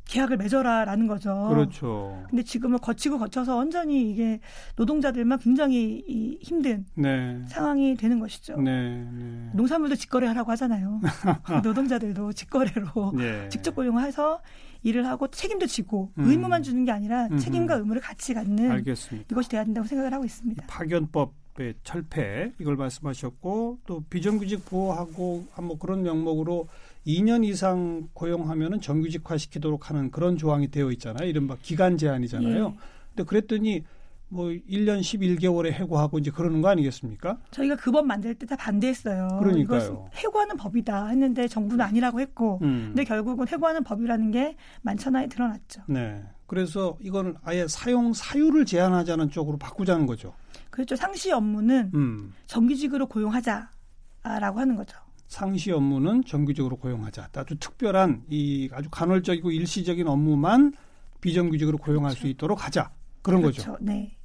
계약을 0.05 0.37
맺어라라는 0.37 1.07
거죠. 1.07 1.47
그렇죠. 1.49 2.23
근데 2.29 2.43
지금은 2.43 2.77
거치고 2.79 3.17
거쳐서 3.17 3.55
완전히 3.55 4.11
이게 4.11 4.39
노동자들만 4.75 5.39
굉장히 5.39 6.03
이 6.05 6.37
힘든 6.41 6.85
네. 6.93 7.41
상황이 7.47 7.95
되는 7.95 8.19
것이죠. 8.19 8.57
네, 8.57 9.05
네. 9.11 9.49
농산물도 9.53 9.95
직거래하라고 9.95 10.51
하잖아요. 10.51 11.01
노동자들도 11.63 12.33
직거래로 12.33 13.13
예. 13.19 13.49
직접 13.49 13.73
고용해서 13.73 14.41
일을 14.83 15.07
하고 15.07 15.27
책임도 15.27 15.65
지고 15.65 16.11
음. 16.19 16.25
의무만 16.25 16.61
주는 16.61 16.85
게 16.85 16.91
아니라 16.91 17.25
음흠. 17.27 17.39
책임과 17.39 17.75
의무를 17.75 18.01
같이 18.01 18.35
갖는 18.35 18.69
알겠습니다. 18.69 19.27
이것이 19.31 19.49
돼야 19.49 19.63
된다고 19.63 19.87
생각을 19.87 20.13
하고 20.13 20.25
있습니다. 20.25 20.65
파견법 20.67 21.41
의 21.59 21.73
철폐 21.83 22.53
이걸 22.59 22.77
말씀하셨고 22.77 23.79
또 23.85 24.03
비정규직 24.09 24.65
보호하고 24.65 25.45
뭐 25.61 25.77
그런 25.77 26.01
명목으로 26.01 26.69
2년 27.05 27.43
이상 27.45 28.07
고용하면은 28.13 28.79
정규직화 28.81 29.37
시키도록 29.37 29.89
하는 29.89 30.11
그런 30.11 30.37
조항이 30.37 30.69
되어 30.69 30.91
있잖아요. 30.91 31.27
이른바 31.27 31.55
기간 31.61 31.97
제한이잖아요. 31.97 32.65
예. 32.65 32.79
근데 33.15 33.23
그랬더니 33.27 33.83
뭐 34.29 34.45
1년 34.47 35.01
11개월에 35.01 35.71
해고하고 35.73 36.17
이제 36.19 36.31
그러는 36.31 36.61
거 36.61 36.69
아니겠습니까? 36.69 37.37
저희가 37.51 37.75
그 37.75 37.91
법 37.91 38.05
만들 38.05 38.33
때 38.35 38.45
다 38.45 38.55
반대했어요. 38.55 39.39
그러니까요. 39.41 40.09
해고하는 40.13 40.55
법이다 40.55 41.07
했는데 41.07 41.47
정부는 41.49 41.83
아니라고 41.83 42.21
했고 42.21 42.59
음. 42.61 42.85
근데 42.89 43.03
결국은 43.03 43.45
해고하는 43.47 43.83
법이라는 43.83 44.31
게 44.31 44.55
만천하에 44.83 45.27
드러났죠. 45.27 45.81
네. 45.87 46.23
그래서 46.47 46.97
이거는 47.01 47.35
아예 47.43 47.67
사용 47.67 48.13
사유를 48.13 48.65
제한하자는 48.65 49.31
쪽으로 49.31 49.57
바꾸자는 49.57 50.05
거죠. 50.05 50.33
그렇죠. 50.69 50.95
상시 50.95 51.31
업무는 51.33 51.91
음. 51.93 52.33
정규직으로 52.47 53.07
고용하자라고 53.07 54.59
하는 54.59 54.75
거죠. 54.77 54.97
상시 55.31 55.71
업무는 55.71 56.25
정규직으로 56.25 56.75
고용하자. 56.75 57.29
아주 57.33 57.55
특별한 57.57 58.25
이 58.29 58.69
아주 58.73 58.89
간헐적이고 58.89 59.51
일시적인 59.51 60.05
업무만 60.05 60.73
비정규직으로 61.21 61.77
고용할 61.77 62.11
수 62.11 62.27
있도록 62.27 62.65
하자. 62.65 62.91
그런 63.21 63.41
거죠. 63.41 63.63
그렇죠. 63.63 63.77
네. 63.81 64.17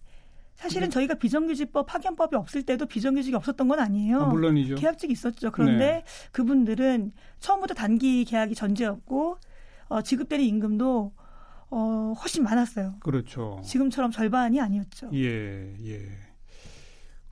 사실은 0.56 0.90
저희가 0.90 1.14
비정규직법 1.14 1.86
파견법이 1.86 2.34
없을 2.34 2.64
때도 2.64 2.86
비정규직이 2.86 3.36
없었던 3.36 3.68
건 3.68 3.78
아니에요. 3.78 4.20
아, 4.20 4.26
물론이죠. 4.26 4.74
계약직이 4.74 5.12
있었죠. 5.12 5.52
그런데 5.52 5.86
네. 5.86 6.04
그분들은 6.32 7.12
처음부터 7.38 7.74
단기 7.74 8.24
계약이 8.24 8.56
전제였고 8.56 9.38
어, 9.88 10.02
지급되는 10.02 10.44
임금도 10.44 11.12
어, 11.70 12.14
훨씬 12.20 12.42
많았어요. 12.42 12.96
그렇죠. 12.98 13.60
지금처럼 13.64 14.10
절반이 14.10 14.60
아니었죠. 14.60 15.10
예, 15.14 15.76
예. 15.84 16.25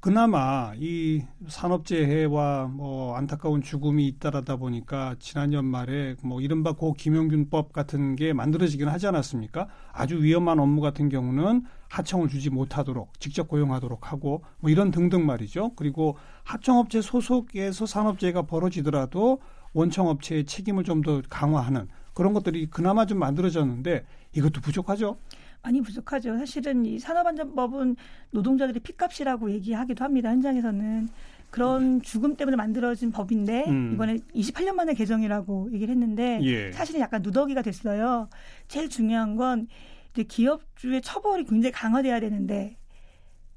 그나마 0.05 0.75
이 0.77 1.23
산업재해와 1.49 2.67
뭐 2.71 3.17
안타까운 3.17 3.63
죽음이 3.63 4.07
잇따르다 4.07 4.57
보니까 4.57 5.17
지난 5.19 5.55
연말에 5.55 6.17
뭐 6.23 6.43
이른바 6.43 6.73
고 6.73 6.93
김용균법 6.93 7.73
같은 7.73 8.15
게 8.15 8.35
만들어지긴 8.35 8.87
하지 8.87 9.07
않았습니까? 9.07 9.67
아주 9.93 10.23
위험한 10.23 10.59
업무 10.59 10.83
같은 10.83 11.09
경우는 11.09 11.65
하청을 11.89 12.29
주지 12.29 12.51
못하도록 12.51 13.19
직접 13.19 13.49
고용하도록 13.49 14.13
하고 14.13 14.43
뭐 14.61 14.71
이런 14.71 14.91
등등 14.91 15.25
말이죠. 15.25 15.73
그리고 15.75 16.19
하청업체 16.43 17.01
소속에서 17.01 17.87
산업재해가 17.87 18.43
벌어지더라도 18.43 19.41
원청업체의 19.73 20.45
책임을 20.45 20.85
좀 20.85 21.01
더 21.01 21.23
강화하는 21.31 21.89
그런 22.13 22.35
것들이 22.35 22.67
그나마 22.67 23.07
좀 23.07 23.19
만들어졌는데 23.21 24.05
이것도 24.35 24.61
부족하죠. 24.61 25.17
많이 25.65 25.81
부족하죠. 25.81 26.37
사실은 26.37 26.85
이 26.85 26.99
산업안전법은 26.99 27.97
노동자들의 28.31 28.81
피값이라고 28.81 29.51
얘기하기도 29.51 30.05
합니다. 30.05 30.31
현장에서는 30.31 31.09
그런 31.51 32.03
죽음 32.03 32.37
때문에 32.37 32.57
만들어진 32.57 33.11
법인데 33.11 33.65
음. 33.69 33.93
이번에 33.95 34.19
28년 34.35 34.75
만에 34.75 34.93
개정이라고 34.93 35.71
얘기를 35.73 35.93
했는데 35.93 36.39
예. 36.43 36.73
사실은 36.73 37.01
약간 37.01 37.23
누더기가 37.23 37.63
됐어요. 37.63 38.29
제일 38.69 38.91
중요한 38.91 39.37
건 39.37 39.69
이제 40.13 40.25
기업주의 40.25 41.01
처벌이 41.01 41.45
굉장히 41.45 41.73
강화돼야 41.73 42.21
되는데 42.21 42.77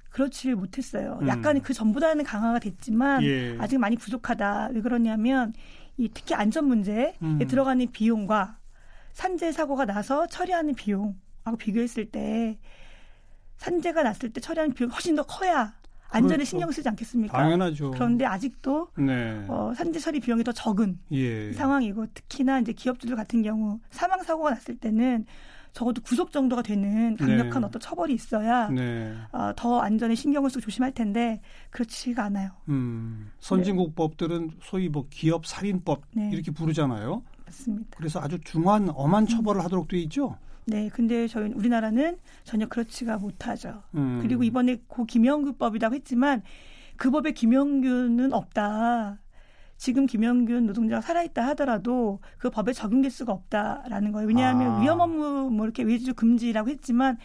그렇지를 0.09 0.55
못했어요. 0.55 1.19
음. 1.21 1.27
약간 1.27 1.59
그 1.61 1.73
전보다는 1.73 2.23
강화가 2.23 2.59
됐지만 2.59 3.21
예. 3.23 3.57
아직 3.59 3.79
많이 3.79 3.97
부족하다. 3.97 4.69
왜 4.73 4.81
그러냐면 4.81 5.53
이 5.97 6.09
특히 6.13 6.35
안전 6.35 6.65
문제에 6.65 7.15
음. 7.21 7.39
들어가는 7.39 7.91
비용과 7.91 8.59
산재 9.11 9.51
사고가 9.51 9.85
나서 9.85 10.27
처리하는 10.27 10.75
비용 10.75 11.15
비교했을 11.55 12.05
때 12.05 12.57
산재가 13.57 14.03
났을 14.03 14.31
때 14.31 14.41
처리하는 14.41 14.73
비용이 14.73 14.91
훨씬 14.91 15.15
더 15.15 15.23
커야 15.23 15.73
안전에 16.09 16.37
그렇죠. 16.37 16.49
신경 16.49 16.71
쓰지 16.71 16.87
않겠습니까? 16.89 17.37
당연하죠. 17.37 17.91
그런데 17.91 18.25
아직도 18.25 18.89
네. 18.97 19.45
어, 19.47 19.73
산재 19.75 19.99
처리 19.99 20.19
비용이 20.19 20.43
더 20.43 20.51
적은 20.51 20.99
예. 21.11 21.51
상황이고 21.53 22.07
특히나 22.13 22.59
이제 22.59 22.71
기업주들 22.73 23.15
같은 23.15 23.41
경우 23.41 23.79
사망 23.91 24.23
사고가 24.23 24.51
났을 24.51 24.77
때는 24.77 25.25
적어도 25.73 26.01
구속 26.01 26.31
정도가 26.31 26.63
되는 26.63 27.15
강력한 27.17 27.61
네. 27.61 27.67
어떤 27.67 27.79
처벌이 27.79 28.13
있어야 28.13 28.69
네. 28.69 29.13
어, 29.31 29.51
더 29.55 29.79
안전에 29.79 30.15
신경을 30.15 30.49
쓰고 30.49 30.61
조심할 30.61 30.91
텐데 30.93 31.41
그렇지가 31.69 32.23
않아요. 32.25 32.51
음. 32.69 33.29
선진국 33.39 33.93
법들은 33.95 34.51
소위 34.63 34.89
뭐 34.89 35.05
기업 35.09 35.45
살인법 35.45 36.01
네. 36.15 36.29
이렇게 36.33 36.51
부르잖아요. 36.51 37.21
맞습니다. 37.45 37.97
그래서 37.97 38.19
아주 38.19 38.39
중한 38.39 38.89
엄한 38.93 39.27
처벌을 39.27 39.63
하도록 39.65 39.87
돼 39.87 39.99
있죠. 39.99 40.37
네, 40.67 40.89
근데 40.89 41.27
저희 41.27 41.53
우리나라는 41.53 42.17
전혀 42.43 42.67
그렇지가 42.67 43.17
못하죠. 43.17 43.83
음. 43.95 44.19
그리고 44.21 44.43
이번에 44.43 44.81
고 44.87 45.05
김영규법이라고 45.05 45.95
했지만 45.95 46.43
그 46.97 47.09
법에 47.09 47.31
김영규는 47.31 48.33
없다. 48.33 49.17
지금 49.77 50.07
김영균 50.07 50.65
노동자가 50.65 51.01
살아있다 51.01 51.47
하더라도 51.49 52.19
그 52.37 52.49
법에 52.49 52.73
적용될 52.73 53.11
수가 53.11 53.31
없다라는 53.31 54.11
거예요. 54.11 54.27
왜냐하면 54.27 54.71
아. 54.73 54.79
위험 54.81 54.99
업무 54.99 55.49
뭐 55.49 55.65
이렇게 55.65 55.83
외주 55.83 56.13
금지라고 56.13 56.69
했지만 56.69 57.17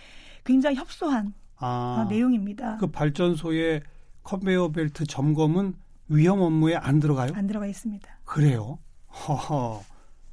굉장히 0.44 0.76
협소한 0.76 1.34
아, 1.56 2.04
어, 2.04 2.10
내용입니다. 2.10 2.76
그 2.76 2.88
발전소의 2.88 3.82
컨베이어 4.22 4.70
벨트 4.70 5.04
점검은 5.04 5.74
위험 6.08 6.40
업무에 6.40 6.76
안 6.76 7.00
들어가요? 7.00 7.32
안 7.34 7.48
들어가 7.48 7.66
있습니다. 7.66 8.08
그래요? 8.24 8.78
허허. 9.08 9.82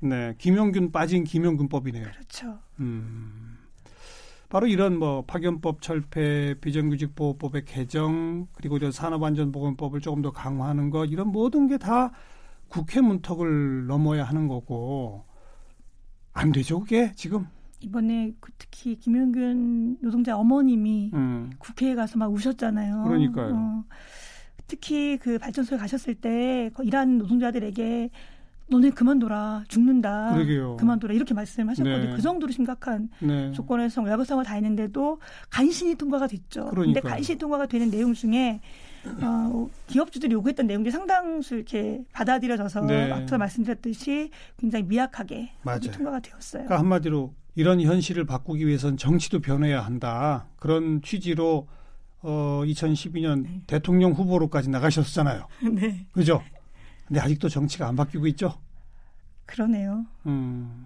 네, 0.02 0.34
김용균 0.38 0.92
빠진 0.92 1.24
김용균법이네요. 1.24 2.06
그렇죠. 2.12 2.60
음. 2.80 3.58
바로 4.50 4.66
이런 4.66 4.98
뭐 4.98 5.24
파견법 5.26 5.82
철폐, 5.82 6.56
비정규직 6.60 7.14
보호법의 7.16 7.66
개정, 7.66 8.48
그리고 8.54 8.78
이런 8.78 8.92
산업안전보건법을 8.92 10.02
조금 10.02 10.22
더 10.24 10.32
강화하는 10.32 10.90
것 10.90 11.06
이런 11.06 11.28
모든 11.32 11.68
게 11.68 11.78
다 11.78 12.12
국회 12.68 13.02
문턱을 13.02 13.88
넘어야 13.88 14.24
하는 14.24 14.48
거고 14.48 15.26
안 16.34 16.52
되죠, 16.52 16.80
그게 16.80 17.12
지금. 17.16 17.48
이번에 17.82 18.34
그 18.40 18.52
특히 18.58 18.96
김용균 18.96 19.98
노동자 20.02 20.38
어머님이 20.38 21.12
음. 21.14 21.50
국회에 21.60 21.96
가서 21.96 22.18
막 22.18 22.32
우셨잖아요. 22.32 23.04
그러니까요. 23.04 23.54
어, 23.56 23.84
특히 24.68 25.18
그 25.18 25.38
발전소에 25.38 25.78
가셨을 25.78 26.16
때그 26.16 26.84
일하는 26.84 27.18
노동자들에게 27.18 28.10
너네 28.70 28.92
그만둬라 28.92 29.64
죽는다 29.68 30.34
그러게요. 30.34 30.78
그만둬라 30.78 31.14
이렇게 31.14 31.34
말씀하셨거든요. 31.34 32.10
네. 32.10 32.16
그 32.16 32.22
정도로 32.22 32.52
심각한 32.52 33.10
네. 33.20 33.52
조건에서 33.52 34.02
외교성을 34.02 34.44
다 34.46 34.54
했는데도 34.54 35.20
간신히 35.50 35.96
통과가 35.96 36.28
됐죠. 36.28 36.68
그런데. 36.70 37.00
간신히 37.02 37.38
통과가 37.38 37.66
되는 37.66 37.90
내용 37.90 38.14
중에 38.14 38.62
어, 39.22 39.70
기업주들이 39.88 40.34
요구했던 40.34 40.68
내용들이 40.68 40.92
상당수 40.92 41.56
이렇게 41.56 42.04
받아들여져서 42.14 42.82
네. 42.82 43.12
앞서 43.12 43.38
말씀드렸듯이 43.38 44.30
굉장히 44.58 44.86
미약하게. 44.86 45.52
통과가 45.92 46.20
되었어요. 46.20 46.66
그러니까 46.66 46.80
한마디로 46.80 47.34
이런 47.56 47.82
현실을 47.82 48.26
바꾸기 48.26 48.68
위해서는 48.68 48.98
정치도 48.98 49.40
변해야 49.40 49.82
한다. 49.82 50.48
그런 50.58 51.02
취지로 51.02 51.68
어 52.22 52.62
2012년 52.66 53.44
네. 53.44 53.62
대통령 53.66 54.12
후보로까지 54.12 54.70
나가셨잖아요. 54.70 55.48
네, 55.72 56.06
그죠? 56.12 56.42
근데 57.10 57.20
아직도 57.20 57.50
정치가 57.50 57.88
안 57.88 57.96
바뀌고 57.96 58.28
있죠. 58.28 58.54
그러네요. 59.48 60.06
음. 60.28 60.86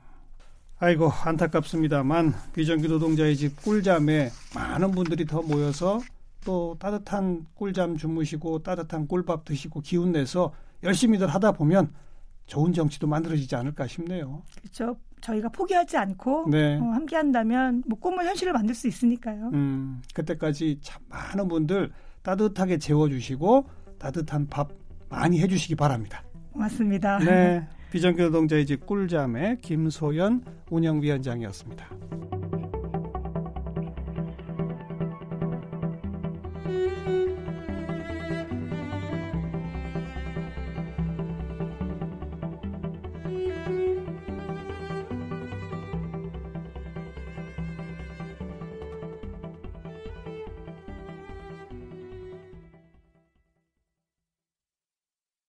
아이고 0.80 1.10
안타깝습니다만 1.10 2.34
비정규 2.54 2.88
노동자의 2.88 3.36
집 3.36 3.62
꿀잠에 3.62 4.30
많은 4.56 4.92
분들이 4.92 5.26
더 5.26 5.42
모여서 5.42 6.00
또 6.46 6.76
따뜻한 6.80 7.46
꿀잠 7.56 7.98
주무시고 7.98 8.64
따뜻한 8.64 9.08
꿀밥 9.08 9.46
드시고 9.46 9.82
기운 9.82 10.14
내서 10.14 10.54
열심히들 10.82 11.28
하다 11.28 11.54
보면 11.54 11.94
좋은 12.46 12.74
정치도 12.74 13.08
만들어지지 13.08 13.56
않을까 13.56 13.88
싶네요. 13.88 14.44
그렇죠. 14.62 14.98
저희가 15.22 15.50
포기하지 15.50 15.98
않고 15.98 16.50
네. 16.50 16.78
어, 16.78 16.84
함께 16.84 17.16
한다면 17.16 17.84
뭐 17.88 17.98
꿈을 18.00 18.26
현실을 18.26 18.52
만들 18.52 18.76
수 18.76 18.88
있으니까요. 18.88 19.52
음, 19.54 20.02
그때까지 20.14 20.80
참 20.82 21.02
많은 21.08 21.48
분들 21.48 21.92
따뜻하게 22.22 22.78
재워주시고 22.78 23.70
따뜻한 24.00 24.48
밥 24.48 24.70
많이 25.14 25.40
해주시기 25.40 25.76
바랍니다. 25.76 26.24
고맙습니다. 26.52 27.20
네, 27.20 27.68
비정규 27.92 28.24
노동자의 28.24 28.66
집 28.66 28.86
꿀잠의 28.88 29.60
김소연 29.62 30.44
운영위원장이었습니다. 30.72 31.86